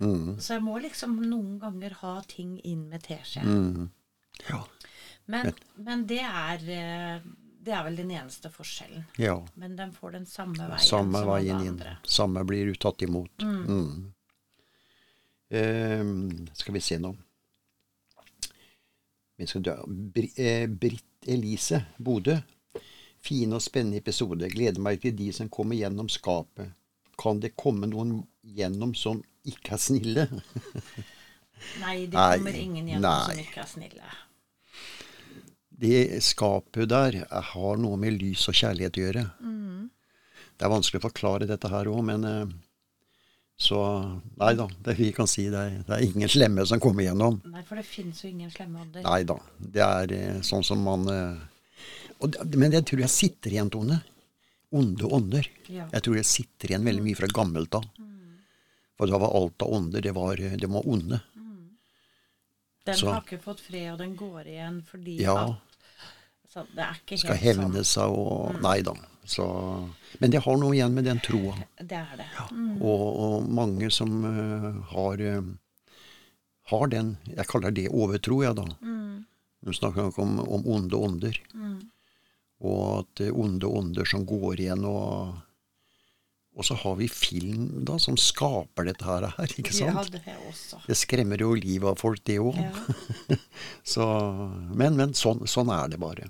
[0.00, 0.36] Mm.
[0.38, 3.42] Så jeg må liksom noen ganger ha ting inn med teskje.
[3.42, 3.90] Mm.
[4.50, 4.64] Ja.
[5.26, 7.20] Men, men det er eh,
[7.62, 9.04] Det er vel den eneste forskjellen.
[9.22, 9.36] ja.
[9.54, 11.82] Men de får den samme veien Samme som veien alle inn.
[12.04, 13.44] Samme blir tatt imot.
[13.46, 14.12] Mm.
[15.50, 17.14] Ehm, skal vi se nå.
[19.86, 22.36] Bri- eh, Britt Elise, Bodø.
[23.22, 24.48] Fin og spennende episode.
[24.50, 26.72] Gleder meg til de som kommer gjennom skapet.
[27.18, 30.24] Kan det komme noen gjennom som ikke er snille?
[31.80, 33.26] Nei, det Nei, kommer ingen gjennom nei.
[33.28, 34.14] som ikke er snille.
[35.82, 39.24] Det skapet der har noe med lys og kjærlighet å gjøre.
[40.56, 42.52] Det er vanskelig å forklare dette her òg, men eh,
[43.62, 43.78] så
[44.38, 47.40] Nei da, det vi kan si det er, det er ingen slemme som kommer gjennom.
[47.50, 49.02] Nei, for det finnes jo ingen slemme ånder.
[49.06, 49.36] Nei da.
[49.58, 51.42] Det er eh, sånn som man eh,
[52.22, 53.98] og, Men jeg tror jeg sitter igjen, Tone.
[54.72, 55.48] Onde ånder.
[55.66, 55.88] Ja.
[55.96, 57.88] Jeg tror jeg sitter igjen veldig mye fra gammelt av.
[58.96, 61.18] For da var alt av ånder, det var, det var onde.
[62.86, 65.34] Den Så- har ikke fått fred, og den går igjen fordi Ja.
[65.50, 65.71] at
[66.52, 68.94] så Det er ikke Skal helt hevne seg og Nei da.
[69.24, 69.44] Så,
[70.18, 71.54] men det har noe igjen med den troa.
[71.54, 71.86] sånn.
[71.88, 72.26] Det er det.
[72.82, 75.94] Og, og mange som uh, har, uh,
[76.72, 78.66] har den Jeg kaller det overtro, jeg, da.
[79.62, 81.38] Nå snakker jeg om, om onde ånder.
[82.66, 85.38] Og at er onde ånder som går igjen og
[86.52, 89.24] Og så har vi film da, som skaper dette her,
[89.60, 90.12] ikke sant?
[90.12, 90.82] Ja, det også.
[90.84, 92.58] Det skremmer jo livet av folk, det òg.
[92.60, 93.38] Ja.
[94.80, 96.28] Men men sånn, sånn er det bare.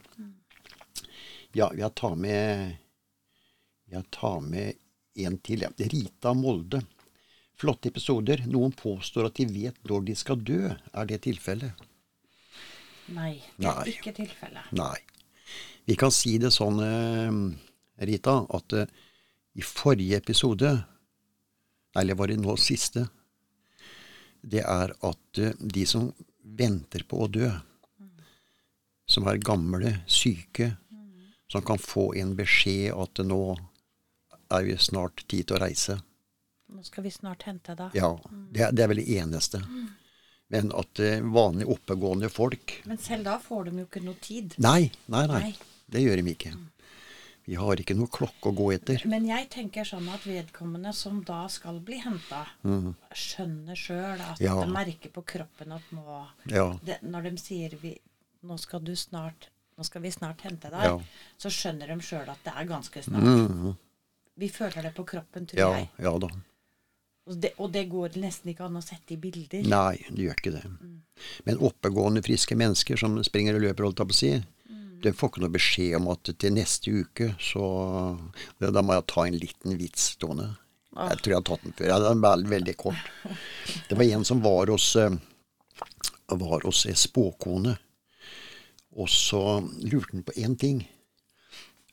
[1.59, 2.79] Ja, jeg tar med
[3.93, 4.79] Jeg tar med
[5.21, 5.67] en til.
[5.67, 5.73] Ja.
[5.77, 6.81] Rita Molde.
[7.59, 8.47] Flotte episoder.
[8.49, 10.71] Noen påstår at de vet når de skal dø.
[10.73, 11.83] Er det tilfellet?
[13.13, 13.93] Nei, det er Nei.
[13.93, 14.71] ikke tilfellet.
[14.79, 14.97] Nei.
[15.85, 18.87] Vi kan si det sånn, eh, Rita, at eh,
[19.55, 20.71] i forrige episode,
[21.99, 23.07] eller var det nå siste,
[24.43, 26.09] det er at eh, de som
[26.43, 27.51] venter på å dø,
[29.07, 30.73] som er gamle, syke,
[31.53, 33.43] som kan få en beskjed at nå
[34.53, 35.99] er vi snart tid til å reise.
[36.73, 37.97] Nå skal vi snart hente deg.
[37.99, 38.15] Ja,
[38.53, 39.61] det, det er vel det eneste.
[40.53, 44.57] Men at vanlig vanlige oppegående folk Men selv da får de jo ikke noe tid.
[44.61, 45.43] Nei, nei, nei.
[45.49, 45.53] Nei.
[45.93, 46.53] Det gjør de ikke.
[47.47, 49.03] Vi har ikke noe klokke å gå etter.
[49.11, 52.45] Men jeg tenker sånn at vedkommende som da skal bli henta,
[53.15, 54.45] skjønner sjøl at Mm.
[54.47, 54.55] Ja.
[54.65, 56.79] de merker på kroppen at nå Ja.
[56.85, 57.99] det, Når de sier vi,
[58.45, 61.01] 'nå skal du snart nå skal vi snart hente deg', Ja.
[61.39, 63.77] så skjønner de sjøl at det er ganske snart.
[64.39, 65.89] Vi føler det på kroppen, tror Ja, jeg.
[65.99, 66.29] ja da.
[67.27, 69.63] Og det, og det går nesten ikke an å sette i bilder.
[69.67, 70.65] Nei, det gjør ikke det.
[71.47, 74.45] Men oppegående, friske mennesker som springer og løper, holdt jeg på å si,
[75.03, 77.65] de får ikke noe beskjed om at til neste uke så
[78.61, 80.53] Da må jeg ta en liten vits stående.
[80.93, 81.89] Jeg tror jeg har tatt den før.
[81.89, 83.13] Ja, den er veldig, kort.
[83.89, 85.15] Det var en som var hos, eh,
[86.29, 87.79] var hos ei spåkone,
[88.93, 90.83] og så lurte han på én ting.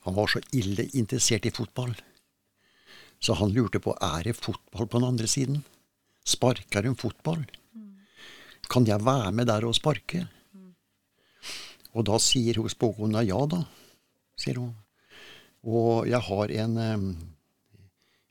[0.03, 1.95] Han var så ille interessert i fotball.
[3.23, 5.63] Så han lurte på er det fotball på den andre siden.
[6.27, 7.45] Sparker hun fotball?
[8.69, 10.27] Kan jeg være med der og sparke?
[11.97, 13.63] Og da sier hun spåkona ja da,
[14.39, 14.71] sier hun.
[15.67, 16.77] Og jeg har en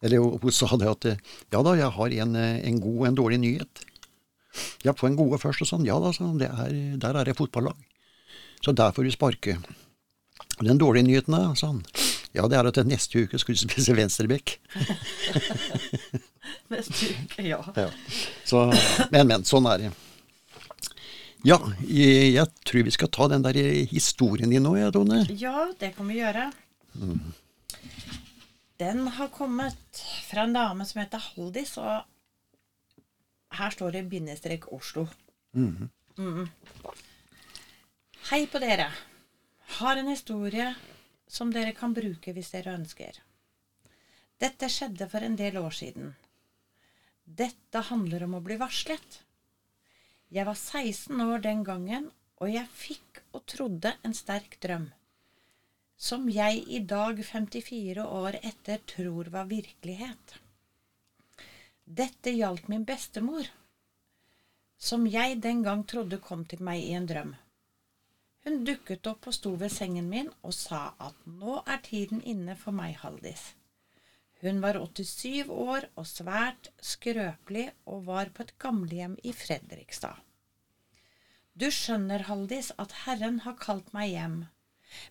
[0.00, 1.06] Eller hun sa det at
[1.52, 3.84] ja da, jeg har en, en god og en dårlig nyhet.
[4.86, 5.86] Ja, på en gode først og sånn.
[5.86, 6.40] Ja da, han.
[6.40, 7.76] Er, der er det fotballag.
[8.64, 9.58] Så der får du sparke.
[10.58, 11.82] Den dårlige nyheten, da, sa han.
[12.34, 14.58] Ja, det er at neste uke skal du spise venstrebekk.
[16.72, 17.60] Neste uke, ja.
[17.76, 17.88] Ja.
[18.46, 18.66] Så,
[19.12, 19.44] men, men.
[19.48, 19.92] Sånn er det.
[21.46, 23.58] Ja, jeg, jeg tror vi skal ta den der
[23.90, 25.22] historien din nå, ja, Tone.
[25.38, 26.48] Ja, det kan vi gjøre.
[28.78, 32.02] Den har kommet fra en dame som heter Haldis, og
[33.58, 35.06] her står det bindestrek Oslo.
[35.54, 36.48] Mhm.
[38.28, 38.90] Hei på dere.
[39.78, 40.72] Har en historie
[41.30, 43.20] som dere kan bruke hvis dere ønsker.
[44.38, 46.12] Dette skjedde for en del år siden.
[47.24, 49.22] Dette handler om å bli varslet.
[50.28, 54.90] Jeg var 16 år den gangen, og jeg fikk og trodde en sterk drøm.
[55.96, 60.34] Som jeg i dag, 54 år etter, tror var virkelighet.
[61.84, 63.48] Dette gjaldt min bestemor,
[64.76, 67.32] som jeg den gang trodde kom til meg i en drøm.
[68.44, 72.54] Hun dukket opp og sto ved sengen min og sa at nå er tiden inne
[72.56, 73.54] for meg, Haldis.
[74.40, 80.20] Hun var 87 år og svært skrøpelig og var på et gamlehjem i Fredrikstad.
[81.58, 84.36] Du skjønner, Haldis, at Herren har kalt meg hjem,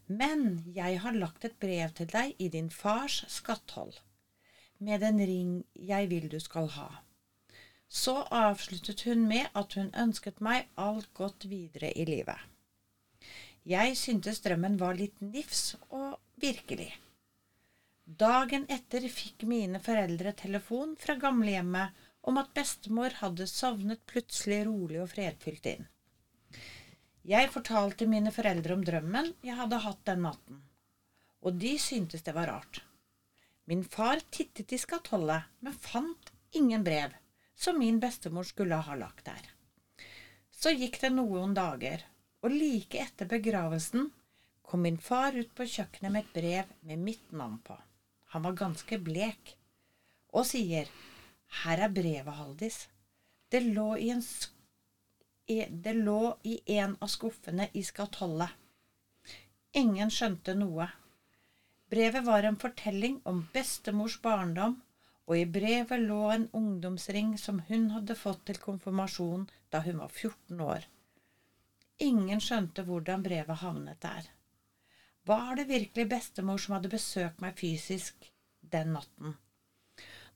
[0.07, 0.45] men
[0.77, 3.97] jeg har lagt et brev til deg i din fars skatthold,
[4.79, 5.51] med en ring
[5.89, 6.87] jeg vil du skal ha.
[7.89, 12.39] Så avsluttet hun med at hun ønsket meg alt godt videre i livet.
[13.67, 16.93] Jeg syntes drømmen var litt nifs og virkelig.
[18.07, 25.01] Dagen etter fikk mine foreldre telefon fra gamlehjemmet om at bestemor hadde sovnet plutselig rolig
[25.03, 25.89] og fredfylt inn.
[27.27, 30.61] Jeg fortalte mine foreldre om drømmen jeg hadde hatt den natten,
[31.43, 32.79] og de syntes det var rart.
[33.67, 37.11] Min far tittet i skatollet, men fant ingen brev
[37.59, 39.51] som min bestemor skulle ha lagt der.
[40.55, 42.07] Så gikk det noen dager,
[42.39, 44.07] og like etter begravelsen
[44.63, 47.75] kom min far ut på kjøkkenet med et brev med mitt navn på.
[48.37, 49.55] Han var ganske blek,
[50.29, 50.85] og sier,
[51.63, 52.75] Her er brevet, Haldis.
[53.49, 54.21] Det lå i en,
[55.47, 58.53] det lå i en av skuffene i skattholdet.
[59.81, 60.85] Ingen skjønte noe.
[61.89, 64.77] Brevet var en fortelling om bestemors barndom
[65.25, 70.13] og i brevet lå en ungdomsring som hun hadde fått til konfirmasjon da hun var
[70.13, 70.85] 14 år.
[72.05, 74.29] Ingen skjønte hvordan brevet havnet der.
[75.27, 78.29] Var det virkelig bestemor som hadde besøkt meg fysisk
[78.73, 79.35] den natten?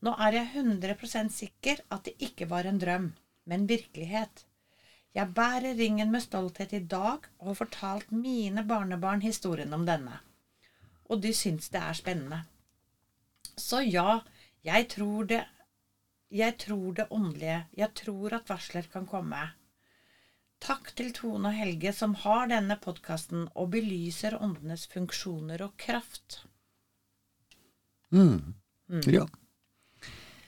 [0.02, 3.12] Nå er jeg 100% sikker at det ikke var en drøm,
[3.46, 4.44] men virkelighet.
[5.16, 10.18] Jeg bærer ringen med stolthet i dag og har fortalt mine barnebarn historien om denne.
[11.12, 12.42] Og de syns det er spennende.
[13.58, 14.22] Så ja,
[14.64, 15.44] jeg tror det
[16.32, 17.66] Jeg tror det åndelige.
[17.78, 19.52] Jeg tror at varsler kan komme.
[20.62, 26.44] Takk til Tone og Helge som har denne podkasten og belyser åndenes funksjoner og kraft.
[28.14, 28.54] Mm.
[29.10, 29.26] Ja.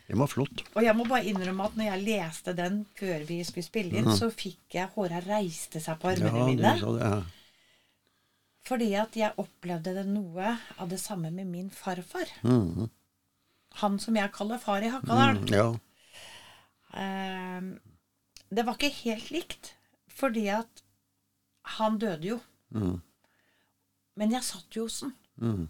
[0.05, 0.61] Det var flott.
[0.75, 4.11] Og jeg må bare innrømme at når jeg leste den før vi skulle spille inn,
[4.19, 6.73] så fikk jeg håra reiste seg på armene Ja, du mine.
[6.81, 7.07] sa det.
[7.07, 7.21] Ja.
[8.63, 12.29] Fordi at jeg opplevde det noe av det samme med min farfar.
[12.43, 12.89] Mhm.
[13.81, 15.39] Han som jeg kaller far i Hakadal.
[15.39, 15.71] Mm, ja.
[16.93, 17.61] Eh,
[18.53, 19.71] det var ikke helt likt,
[20.17, 20.83] fordi at
[21.77, 22.39] han døde jo.
[22.75, 22.97] Mm.
[24.19, 25.13] Men jeg satt jo hos den.
[25.41, 25.67] Mm.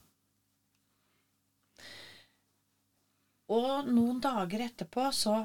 [3.53, 5.35] Og noen dager etterpå så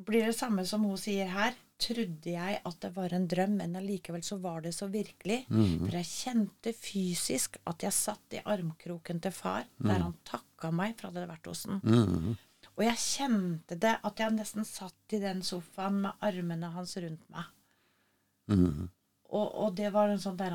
[0.00, 1.56] blir det samme som hun sier her.
[1.80, 5.46] Trodde jeg at det var en drøm, men allikevel så var det så virkelig.
[5.48, 10.98] For jeg kjente fysisk at jeg satt i armkroken til far, der han takka meg
[10.98, 11.80] for at jeg hadde vært hos den.
[11.80, 12.34] Mm.
[12.76, 17.24] Og jeg kjente det at jeg nesten satt i den sofaen med armene hans rundt
[17.32, 17.48] meg.
[18.50, 18.88] Mm.
[19.30, 20.52] Og, og det var en sånn der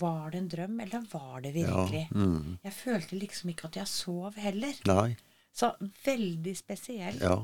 [0.00, 2.06] Var det en drøm, eller var det virkelig?
[2.10, 2.16] Ja.
[2.16, 2.58] Mm.
[2.64, 4.74] Jeg følte liksom ikke at jeg sov heller.
[4.88, 5.16] Nei.
[5.54, 7.36] Så veldig spesiell Ja.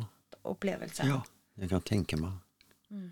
[0.45, 1.05] opplevelse.
[1.07, 1.21] ja.
[1.61, 2.33] Jeg kan tenke meg.
[2.91, 3.11] Mm.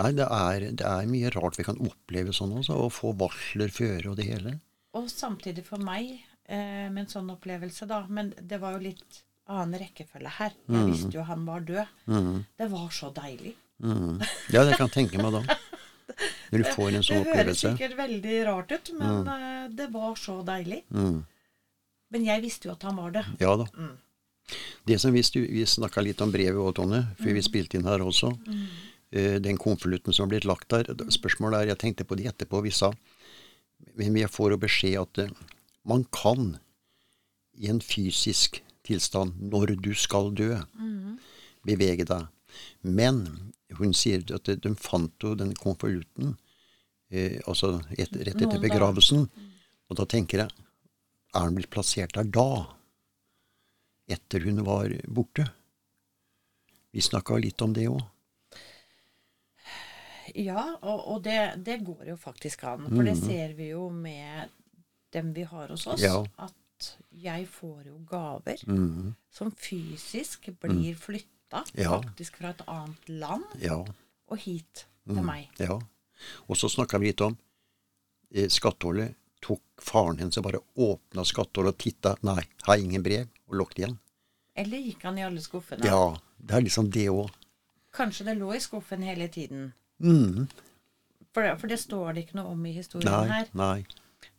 [0.00, 3.72] Nei, det er, det er mye rart vi kan oppleve sånn også, og få varsler
[3.72, 4.60] føre og det hele.
[4.96, 6.12] Og samtidig for meg
[6.44, 8.02] eh, med en sånn opplevelse, da.
[8.08, 10.54] Men det var jo litt annen rekkefølge her.
[10.68, 11.86] Jeg visste jo han var død.
[12.06, 12.44] Mm.
[12.60, 13.56] Det var så deilig.
[13.82, 14.20] Mm.
[14.52, 15.56] Ja, det kan jeg tenke meg da.
[16.50, 19.74] Når du får en Det sånn høres sikkert veldig rart ut, men mm.
[19.76, 20.82] det var så deilig.
[20.90, 21.18] Mm.
[22.10, 23.24] Men jeg visste jo at han var det.
[23.40, 23.66] Ja da.
[23.76, 23.96] Mm.
[24.86, 27.36] Det som Vi, vi snakka litt om brevet òg, Tonje, før Mm.
[27.38, 28.32] vi spilte inn her også.
[29.12, 30.84] Eh, Den konvolutten som har blitt lagt der.
[31.10, 32.92] Spørsmålet er, jeg tenkte på det etterpå, vi sa
[33.96, 35.30] Men jeg får jo beskjed at eh,
[35.86, 36.58] man kan
[37.56, 40.56] i en fysisk tilstand, når du skal dø,
[41.66, 42.26] bevege deg.
[42.80, 43.24] Men
[43.78, 46.36] hun sier at de- fant jo den konvolutten
[47.10, 49.26] eh, altså et, rett etter Noen begravelsen.
[49.90, 50.66] Og da tenker jeg
[51.34, 52.66] Er den blitt plassert der da?
[54.10, 55.44] Etter hun var borte?
[56.90, 58.00] Vi snakka litt om det òg.
[60.34, 62.88] Ja, og, og det, det går jo faktisk an.
[62.90, 64.50] For det ser vi jo med
[65.14, 66.02] dem vi har hos oss.
[66.02, 66.18] Ja.
[66.42, 69.14] At jeg får jo gaver mm.
[69.30, 71.39] som fysisk blir flytta
[71.74, 72.00] Ja.
[72.02, 73.78] faktisk fra et annet land Ja.
[74.30, 75.48] og hit til meg.
[75.58, 75.78] ja.
[76.48, 77.36] Og så snakka vi litt om
[78.34, 79.14] eh, skatthullet.
[79.40, 82.14] Tok faren hennes og bare åpna skatthullet og titta.
[82.22, 83.26] Nei, har ingen brev.
[83.48, 83.98] Og lukket igjen.
[84.54, 85.84] Eller gikk han i alle skuffene?
[85.88, 87.30] Ja, det er liksom det òg.
[87.96, 89.72] Kanskje det lå i skuffen hele tiden.
[89.98, 90.46] Mm.
[91.32, 93.48] For det, for det står det ikke noe om i historien Nei, her.
[93.54, 93.86] nei.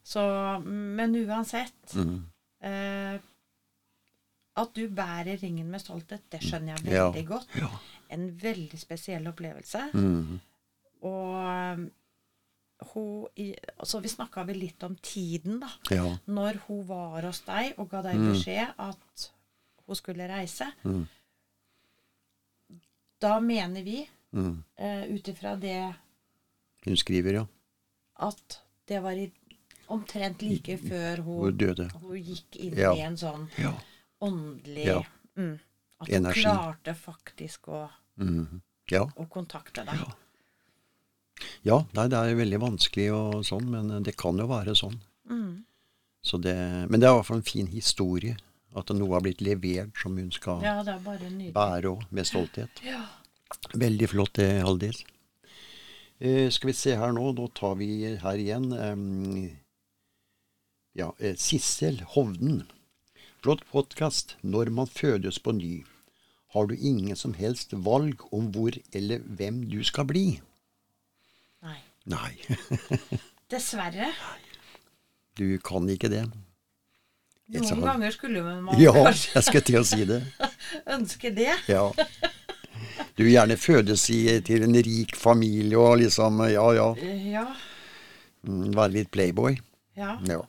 [0.04, 0.22] Så,
[0.64, 2.26] men uansett Mm.
[2.62, 3.20] eh,
[4.58, 7.06] At du bærer ringen med stolthet, det skjønner jeg Ja.
[7.12, 7.48] veldig godt.
[7.56, 7.70] Ja.
[8.10, 9.86] En veldig spesiell opplevelse.
[9.94, 10.40] Mm.
[11.02, 11.86] Og um,
[12.94, 15.70] hun i, altså Vi snakka vel litt om tiden, da.
[15.92, 16.18] Ja.
[16.28, 19.32] Når hun var hos deg og ga deg beskjed at
[19.88, 20.68] hun skulle reise.
[20.84, 21.08] Mm.
[23.22, 24.64] Da mener vi, Mm.
[24.80, 25.94] uh, ut ifra det
[26.86, 27.46] Hun skriver, ja.
[28.20, 29.26] at det var i,
[29.90, 31.90] omtrent like før Hun hun, døde.
[32.02, 32.94] hun gikk inn Ja.
[32.96, 33.74] i en sånn Ja.
[34.22, 35.04] Åndelig Ja.
[35.38, 35.60] mm,
[36.02, 36.42] At du Energi.
[36.44, 38.62] klarte faktisk å, Mm.
[38.92, 39.06] Ja.
[39.16, 40.00] å kontakte deg.
[41.64, 45.00] ja nei, det er veldig vanskelig og sånn, men det kan jo være sånn.
[45.30, 45.64] Mm.
[46.24, 46.56] Så det,
[46.90, 48.38] men det er i hvert fall en fin historie.
[48.74, 52.70] At noe har blitt levert som hun skal Ja, bære òg, med stolthet.
[52.86, 53.02] Ja.
[53.76, 55.04] Veldig flott det, Haldis.
[56.22, 59.58] Eh, skal vi se her nå, da tar vi her igjen eh,
[60.96, 62.64] Ja, eh, Sissel Hovden.
[63.42, 64.36] Flott podkast.
[64.44, 65.84] Når man fødes på ny,
[66.54, 70.26] har du ingen som helst valg om hvor eller hvem du skal bli.
[71.66, 71.78] Nei.
[72.06, 72.32] Nei,
[73.52, 74.12] Dessverre.
[75.38, 76.24] du kan ikke det.
[77.52, 80.22] Noen ganger skulle man Ja, kanskje jeg skal til å si det.
[80.96, 81.52] ønske det.
[81.70, 81.84] Ja.
[83.18, 86.88] Du vil gjerne fødes i, til en rik familie og liksom Ja, ja.
[87.34, 87.46] Ja.
[88.48, 89.58] mm, Være litt playboy.
[89.98, 90.18] ja.
[90.30, 90.42] Ja.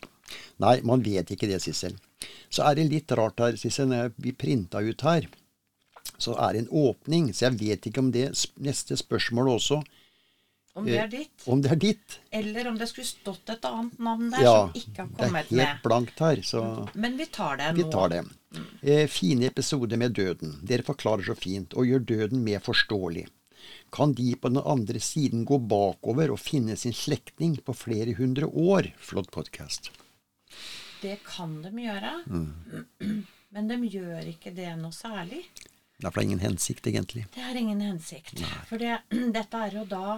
[0.63, 1.97] Nei, man vet ikke det, Sissel.
[2.53, 5.27] Så er det litt rart her, Sissel, når vi printa ut her,
[6.19, 7.31] så er det en åpning.
[7.35, 8.29] Så jeg vet ikke om det
[8.61, 9.83] neste spørsmål også,
[10.75, 12.15] Om det er ditt, om det er ditt.
[12.33, 15.45] eller om det skulle stått et annet navn der Ja, som ikke har kommet med.
[15.51, 15.83] det er helt med.
[15.85, 16.63] blankt her, så
[16.95, 17.91] Men vi tar det vi nå.
[17.93, 18.23] tar det.
[18.83, 20.59] Eh, fine episoder med døden.
[20.65, 23.27] Dere forklarer så fint, og gjør døden mer forståelig.
[23.93, 28.47] Kan de på den andre siden gå bakover og finne sin slektning på flere hundre
[28.49, 28.93] år?
[28.99, 29.91] Flott podkast.
[31.03, 32.13] Det kan de gjøre.
[32.31, 33.25] Mm.
[33.53, 35.43] Men de gjør ikke det noe særlig.
[35.99, 37.27] Det er ingen hensikt, egentlig.
[37.35, 38.41] Det er ingen hensikt.
[38.71, 38.97] For det,
[39.37, 40.17] dette er jo da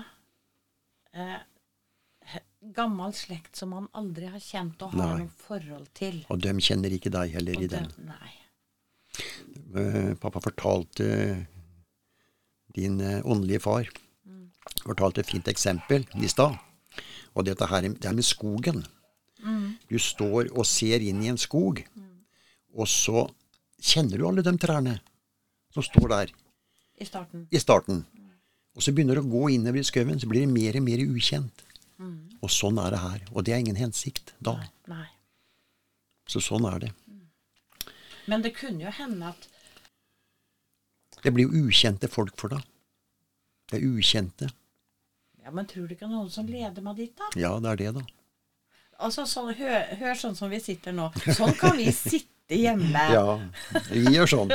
[1.13, 2.39] eh,
[2.77, 5.25] gammel slekt som man aldri har kjent og har Nei.
[5.25, 6.23] noe forhold til.
[6.33, 7.91] Og dem kjenner ikke deg heller i Og den.
[8.09, 8.33] Nei.
[9.75, 11.11] Eh, Pappa fortalte
[12.75, 13.93] din eh, åndelige far
[14.85, 16.57] fortalte et fint eksempel i stad.
[17.35, 18.85] Og dette her, det er med skogen.
[19.95, 21.85] Du står og ser inn i en skog,
[22.75, 23.29] og så
[23.79, 24.97] kjenner du alle de trærne
[25.75, 26.33] som står der
[26.99, 27.45] I starten.
[27.51, 28.01] i starten.
[28.75, 31.03] Og så begynner du å gå innover i skauen, så blir det mer og mer
[31.05, 31.63] ukjent.
[32.43, 33.21] Og sånn er det her.
[33.33, 34.57] Og det er ingen hensikt da.
[34.91, 35.07] Nei.
[36.29, 36.91] Så sånn er det.
[38.27, 39.49] Men det kunne jo hende at
[41.25, 42.67] Det blir jo ukjente folk for deg.
[43.71, 44.51] Det er ukjente.
[45.41, 47.31] Ja, men tror du ikke noen som leder meg dit, da?
[47.41, 48.03] Ja, det er det, da.
[48.99, 51.11] Altså, sånn, hør, hør sånn som vi sitter nå.
[51.35, 53.05] Sånn kan vi sitte hjemme.
[53.15, 53.39] Ja,
[53.91, 54.53] vi gjør sånn.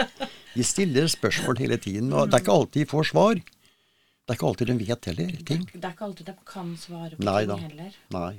[0.56, 3.42] Vi stiller spørsmål hele tiden, og det er ikke alltid vi får svar.
[3.42, 5.64] Det er ikke alltid de vet heller ting.
[5.74, 7.58] Det er ikke alltid de kan svare på Nei ting da.
[7.66, 7.96] heller.
[8.14, 8.34] Nei.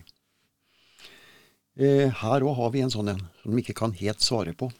[1.81, 4.71] Eh, her òg har vi en sånn en som de ikke kan helt svare på.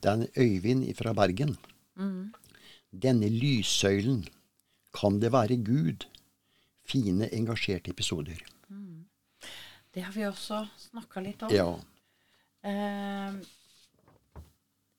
[0.00, 1.56] Det er en Øyvind fra Bergen.
[2.96, 4.26] Denne lyssøylen,
[4.96, 6.04] kan det være Gud?
[6.86, 8.38] Fine, engasjerte episoder.
[9.96, 10.58] Det har vi også
[10.90, 11.52] snakka litt om.
[11.54, 11.70] Ja.
[12.66, 13.38] Uh,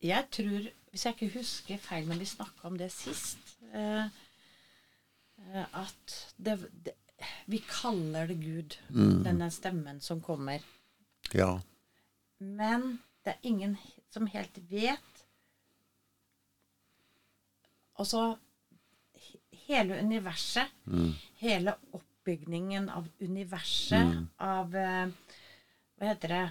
[0.02, 4.08] jeg tror, hvis jeg ikke husker feil, men vi snakka om det sist, eh,
[5.78, 6.94] at det, det
[7.50, 8.76] Vi kaller det Gud,
[9.26, 10.62] denne stemmen som kommer.
[11.34, 11.60] Ja.
[12.40, 13.74] Men det er ingen
[14.14, 15.24] som helt vet
[17.98, 18.38] Altså
[19.18, 20.70] he- hele universet,
[21.42, 21.74] hele
[22.28, 25.08] oppbygningen av universet, av eh,
[25.98, 26.44] Hva heter det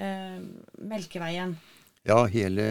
[0.00, 0.38] eh,
[0.88, 1.56] Melkeveien.
[2.08, 2.64] Ja, hele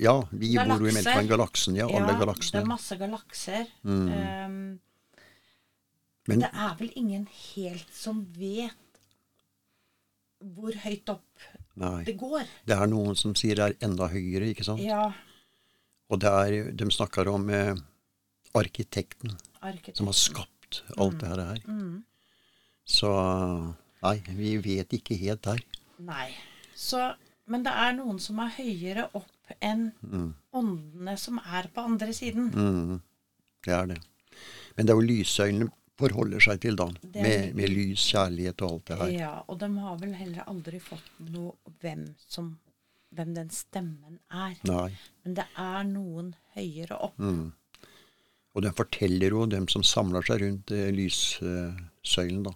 [0.00, 1.76] Ja, vi bor jo i Melkeveien galaksen.
[1.76, 2.60] Ja, alle galaksene.
[2.60, 3.66] det er masse galakser.
[3.84, 4.06] Mm.
[4.08, 4.80] Um,
[6.28, 8.76] Men det er vel ingen helt som vet
[10.40, 11.44] hvor høyt opp
[11.76, 12.04] nei.
[12.06, 12.46] det går.
[12.64, 14.80] Det er noen som sier det er enda høyere, ikke sant?
[14.80, 15.10] Ja,
[16.08, 17.74] Og det er, de snakker om eh,
[18.56, 20.59] arkitekten arkitekten som har skapt
[20.96, 21.42] alt det her.
[21.50, 21.64] her.
[22.90, 23.10] Så
[24.02, 25.60] nei, vi vet ikke helt der.
[26.04, 26.28] Nei.
[26.76, 27.02] Så,
[27.50, 29.90] men det er noen som er høyere opp enn
[30.56, 32.48] åndene som er på andre siden.
[32.54, 32.96] Mm,
[33.66, 34.00] det er det.
[34.76, 36.86] Men det er jo lysøynene forholder seg til, da.
[37.12, 39.10] Med, med lys, kjærlighet og alt det her.
[39.12, 42.54] Ja, og de har vel heller aldri fått noe hvem som
[43.16, 44.54] hvem den stemmen er.
[44.70, 44.90] Nei.
[45.24, 47.18] Men det er noen høyere opp.
[47.18, 47.50] Mm.
[48.54, 52.54] Og de forteller jo, dem som samler seg rundt eh, lyssøylen, da.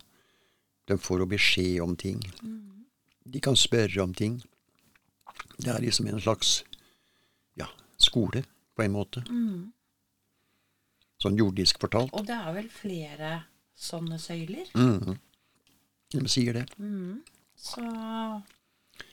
[0.91, 2.21] De får jo beskjed om ting.
[3.25, 4.37] De kan spørre om ting.
[5.57, 6.59] Det er liksom en slags
[7.57, 8.43] ja, skole,
[8.77, 9.23] på en måte.
[11.23, 12.13] Sånn jordisk fortalt.
[12.13, 13.31] Og det er vel flere
[13.75, 14.69] sånne søyler.
[14.77, 15.17] Mm.
[16.13, 16.67] De sier det.
[17.57, 17.85] Så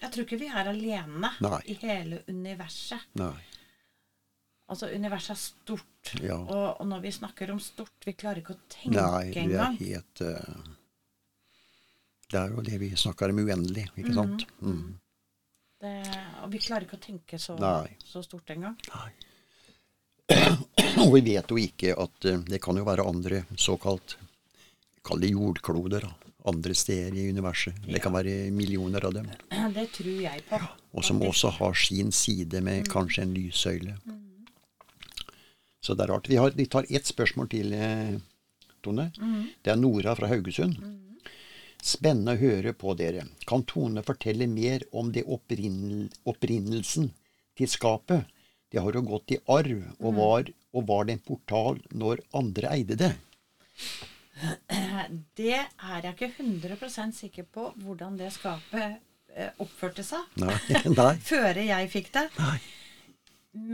[0.02, 1.62] jeg tror ikke vi er alene Nei.
[1.72, 3.08] i hele universet.
[3.22, 3.36] Nei.
[4.71, 6.12] Altså, universet er stort.
[6.23, 6.38] Ja.
[6.39, 9.49] Og, og når vi snakker om stort, vi klarer ikke å tenke Nei, det er
[9.49, 9.75] engang.
[9.81, 10.69] helt uh,
[12.31, 14.45] Det er jo det vi snakker om uendelig, ikke sant?
[14.63, 14.86] Mm.
[15.81, 15.91] Det,
[16.45, 17.57] og vi klarer ikke å tenke så,
[18.05, 18.77] så stort engang.
[21.01, 24.15] Og vi vet jo ikke at uh, det kan jo være andre såkalt
[25.01, 26.05] Kall det jordkloder.
[26.05, 26.31] da.
[26.45, 27.73] Andre steder i universet.
[27.89, 29.27] Det kan være millioner av dem.
[29.75, 30.60] Det tror jeg på.
[30.62, 33.95] Ja, Og som også har sin side med kanskje en lyssøyle.
[35.82, 36.30] Så det er rart.
[36.30, 37.74] Vi, har, vi tar ett spørsmål til,
[38.82, 39.08] Tone.
[39.16, 39.47] Tone.
[39.62, 40.78] Det er Nora fra Haugesund.
[41.82, 43.26] Spennende å høre på dere.
[43.49, 47.10] Kan Tone fortelle mer om det opprinnel, opprinnelsen
[47.58, 48.30] til skapet?
[48.72, 52.70] Det har jo gått i arv, og var, og var det en portal når andre
[52.78, 53.12] eide det?
[55.38, 59.01] Det er jeg ikke 100% sikker på hvordan det skapet
[59.36, 60.55] eh, oppførte seg Nei.
[60.99, 61.12] Nei.
[61.32, 62.24] før jeg fikk det.
[62.39, 62.55] Nei.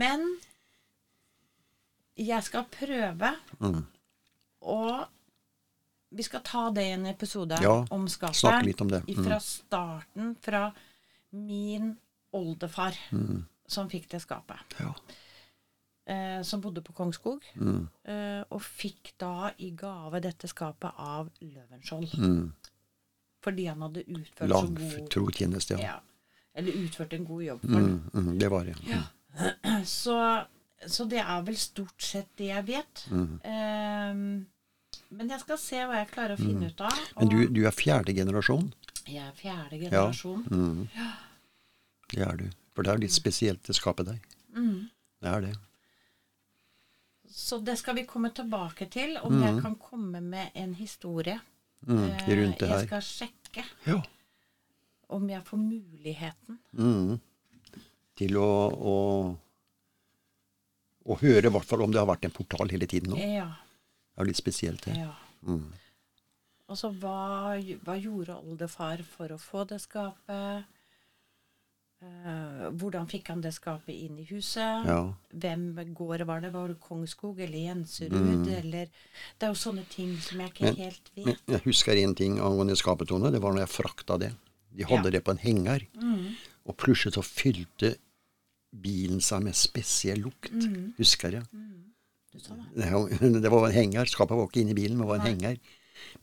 [0.02, 0.26] Men
[2.18, 3.84] jeg skal prøve Mm.
[4.60, 5.06] og
[6.10, 7.84] vi skal ta det i en episode Ja,
[8.82, 9.02] om det.
[9.08, 9.24] Mm.
[9.24, 10.72] Fra starten, fra
[11.30, 11.96] min
[12.32, 12.96] oldefar
[13.66, 14.56] som fikk det skapet.
[14.80, 14.94] Ja.
[16.08, 17.44] Eh, som bodde på Kongsskog.
[17.54, 17.88] Mm.
[18.04, 22.14] Eh, og fikk da i gave dette skapet av Løvenskiold.
[22.16, 22.52] Mm.
[23.44, 25.92] Fordi han hadde utført Lang så god trotjeneste, ja.
[25.92, 25.98] ja,
[26.54, 28.00] Eller utført en god jobb for den.
[28.14, 28.76] Mm, mm, det var det.
[28.80, 29.84] Mm.
[29.84, 30.16] Så,
[30.86, 33.04] så det er vel stort sett det jeg vet.
[33.10, 33.40] Mm.
[33.42, 34.46] Um,
[35.10, 36.98] men jeg skal se hva jeg klarer å finne ut av.
[37.18, 38.70] Men du, du er fjerde generasjon?
[39.08, 39.88] jeg er fjerde Ja.
[39.88, 40.42] generasjon.
[40.52, 40.88] Mm.
[42.12, 42.50] Det er du.
[42.76, 44.26] For det er litt spesielt, det skapet deg.
[44.54, 44.90] Mm.
[45.24, 45.54] Det er det.
[47.28, 51.38] Så det skal vi komme tilbake til, om jeg kan komme med en historie.
[51.86, 52.04] Mm.
[52.10, 54.02] Eh, Rundt det Jeg skal sjekke Ja.
[55.08, 56.58] om jeg får muligheten.
[56.76, 57.20] Mm.
[58.18, 58.48] Til å,
[58.92, 58.96] å,
[61.08, 63.18] å høre, i hvert fall om det har vært en portal hele tiden nå.
[63.18, 63.48] Ja.
[64.14, 64.96] Det er litt spesielt, det.
[65.00, 65.12] ja.
[65.46, 65.72] Mm.
[66.68, 67.54] Og så hva,
[67.86, 70.66] hva gjorde oldefar for å få det skapet?
[71.98, 74.84] Eh, hvordan fikk han det skapet inn i huset?
[74.86, 74.98] Ja.
[75.34, 75.64] Hvem
[75.98, 76.50] gård var det?
[76.54, 78.46] Var det Kongsskog eller Jenserud?
[78.54, 78.86] Eller
[79.38, 80.76] Det er jo sånne ting som jeg ikke Mm.
[80.76, 81.46] Men- helt Men vet.
[81.48, 83.32] jeg husker én ting angående skapetone.
[83.32, 84.32] Det var når jeg frakta det.
[84.76, 85.10] De hadde Ja.
[85.10, 85.86] det på en henger.
[85.96, 86.36] Mm.
[86.66, 87.96] Og plutselig så fylte
[88.72, 90.50] bilen seg med spesiell lukt.
[90.52, 90.94] Mm.
[90.98, 91.44] Husker jeg.
[91.52, 91.84] Mm.
[92.32, 92.56] det.
[92.76, 94.04] Det var- Det var en henger.
[94.06, 95.32] Skapet var ikke inne i bilen, men det var en Nei.
[95.34, 95.58] henger.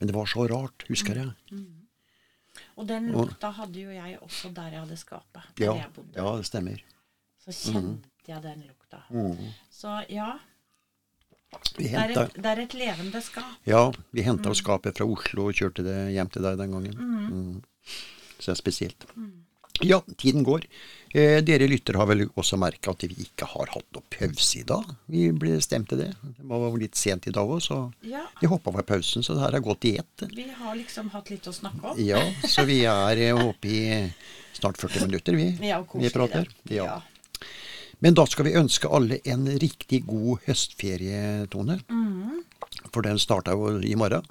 [0.00, 1.32] Men det var så rart, husker jeg.
[2.76, 5.42] Og den Og- lukta hadde jo jeg også der jeg hadde skapet.
[5.56, 6.12] Der Ja, jeg bodde.
[6.16, 6.80] ja, det stemmer.
[7.44, 9.02] Så kjente jeg den lukta.
[9.10, 9.52] Mm.
[9.70, 10.38] Så ja,
[11.78, 13.44] det er, et, det er et levende skap.
[13.66, 16.94] ja, vi henta skapet fra Oslo og kjørte det hjem til deg den gangen.
[16.96, 17.62] Mm.
[18.38, 19.06] Så det er spesielt.
[19.84, 20.64] Ja, tiden går.
[21.16, 24.64] Eh, dere lyttere har vel også merka at vi ikke har hatt noe pause i
[24.68, 24.84] dag.
[25.12, 26.08] Vi ble stemt til det.
[26.22, 29.22] Det var litt sent i dag òg, så Ja, vi hoppa over pausen.
[29.22, 30.26] Så det her har gått i ett.
[30.34, 31.98] vi har liksom hatt litt å snakke om.
[32.00, 34.12] Ja, så vi er eh, oppe i
[34.56, 35.50] snart 40 minutter, vi.
[35.68, 36.48] Ja, vi prater.
[36.68, 36.84] Ja.
[36.84, 37.00] Ja.
[38.00, 41.78] Men da skal vi ønske alle en riktig god høstferie, Tone.
[41.88, 42.42] Mm.
[42.92, 44.24] For den starta jo i morgen.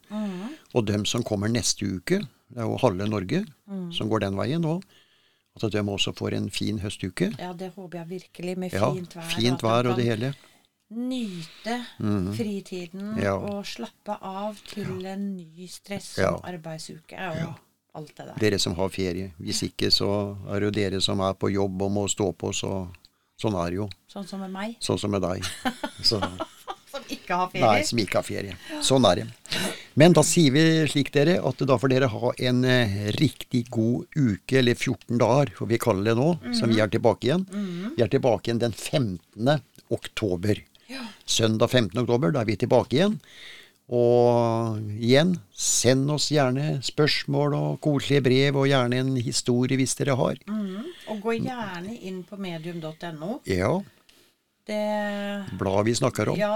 [0.76, 2.20] Og dem som kommer neste uke,
[2.50, 3.92] det er jo halve Norge Mm.
[3.92, 4.76] som går den veien nå,
[5.64, 7.32] at de også får en fin høstuke.
[7.40, 9.30] Ja, det håper jeg virkelig, med Ja, fint vær.
[9.36, 10.34] fint vær og det hele.
[10.92, 11.80] Nyte
[12.36, 13.34] fritiden Ja.
[13.38, 16.30] og slappe av til en ny stress Ja.
[16.38, 17.56] som arbeidsuke og
[17.96, 18.36] alt det der.
[18.40, 19.34] Dere som har ferie.
[19.40, 22.52] Hvis ikke så er det jo dere som er på jobb og må stå på,
[22.54, 22.88] så
[23.42, 23.90] sånn er det jo.
[24.08, 25.44] Sånn som med meg, Sånn som med deg.
[26.04, 26.20] Så,
[26.96, 27.66] som ikke har ferie.
[27.66, 28.58] nei, som ikke har ferie.
[28.86, 29.28] Sånn er det.
[30.00, 34.08] Men da sier vi slik, dere, at da får dere ha en eh, riktig god
[34.16, 37.46] uke, eller 14 dager, får vi kalle det nå, som vi er tilbake igjen.
[37.96, 39.60] Vi er tilbake igjen den 15.
[39.96, 40.64] oktober.
[40.92, 41.06] Ja.
[41.26, 42.02] Søndag 15.
[42.04, 43.20] oktober, da er vi tilbake igjen.
[43.94, 50.16] Og igjen, send oss gjerne spørsmål og koselige brev, og gjerne en historie hvis dere
[50.18, 50.40] har.
[50.50, 50.88] Mm.
[51.14, 53.40] Og gå gjerne inn på medium.no.
[53.46, 53.76] Ja,
[54.66, 54.82] Det
[55.60, 56.40] bladet vi snakker om.
[56.42, 56.56] Ja,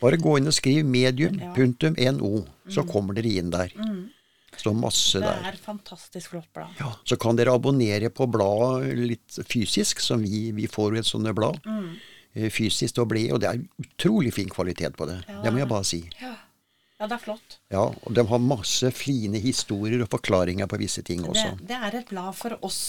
[0.00, 2.32] Bare gå inn og skriv medium.no,
[2.70, 3.72] så kommer dere inn der.
[4.56, 5.40] Står masse der.
[5.42, 6.70] det er fantastisk flott blad.
[6.78, 11.26] Ja, Så kan dere abonnere på bladet litt fysisk, som vi, vi får et sånt
[11.34, 11.58] blad.
[12.34, 15.20] Eh, Fysisk og blid, og det er utrolig fin kvalitet på det.
[15.28, 15.40] Ja.
[15.42, 16.00] Det må jeg bare si.
[16.20, 16.32] Ja.
[17.00, 17.58] ja, det er flott.
[17.70, 21.52] Ja, Og de har masse fine historier og forklaringer på visse ting Det, også.
[21.62, 22.80] det er et blad for oss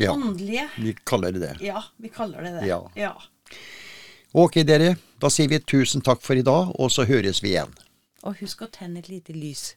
[0.00, 0.68] Ja, åndelige.
[0.76, 1.54] vi kaller det det.
[1.64, 2.66] Ja, vi kaller det det.
[2.68, 2.82] Ja.
[2.96, 3.14] ja.
[4.36, 4.98] Ok, dere.
[5.16, 7.72] Da sier vi tusen takk for i dag, og så høres vi igjen.
[8.28, 9.70] Og husk å tenne et lite lys.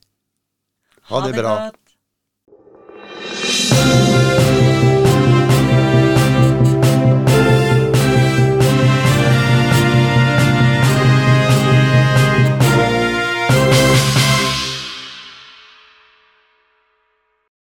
[1.08, 1.54] Ha det bra.
[1.70, 1.80] godt.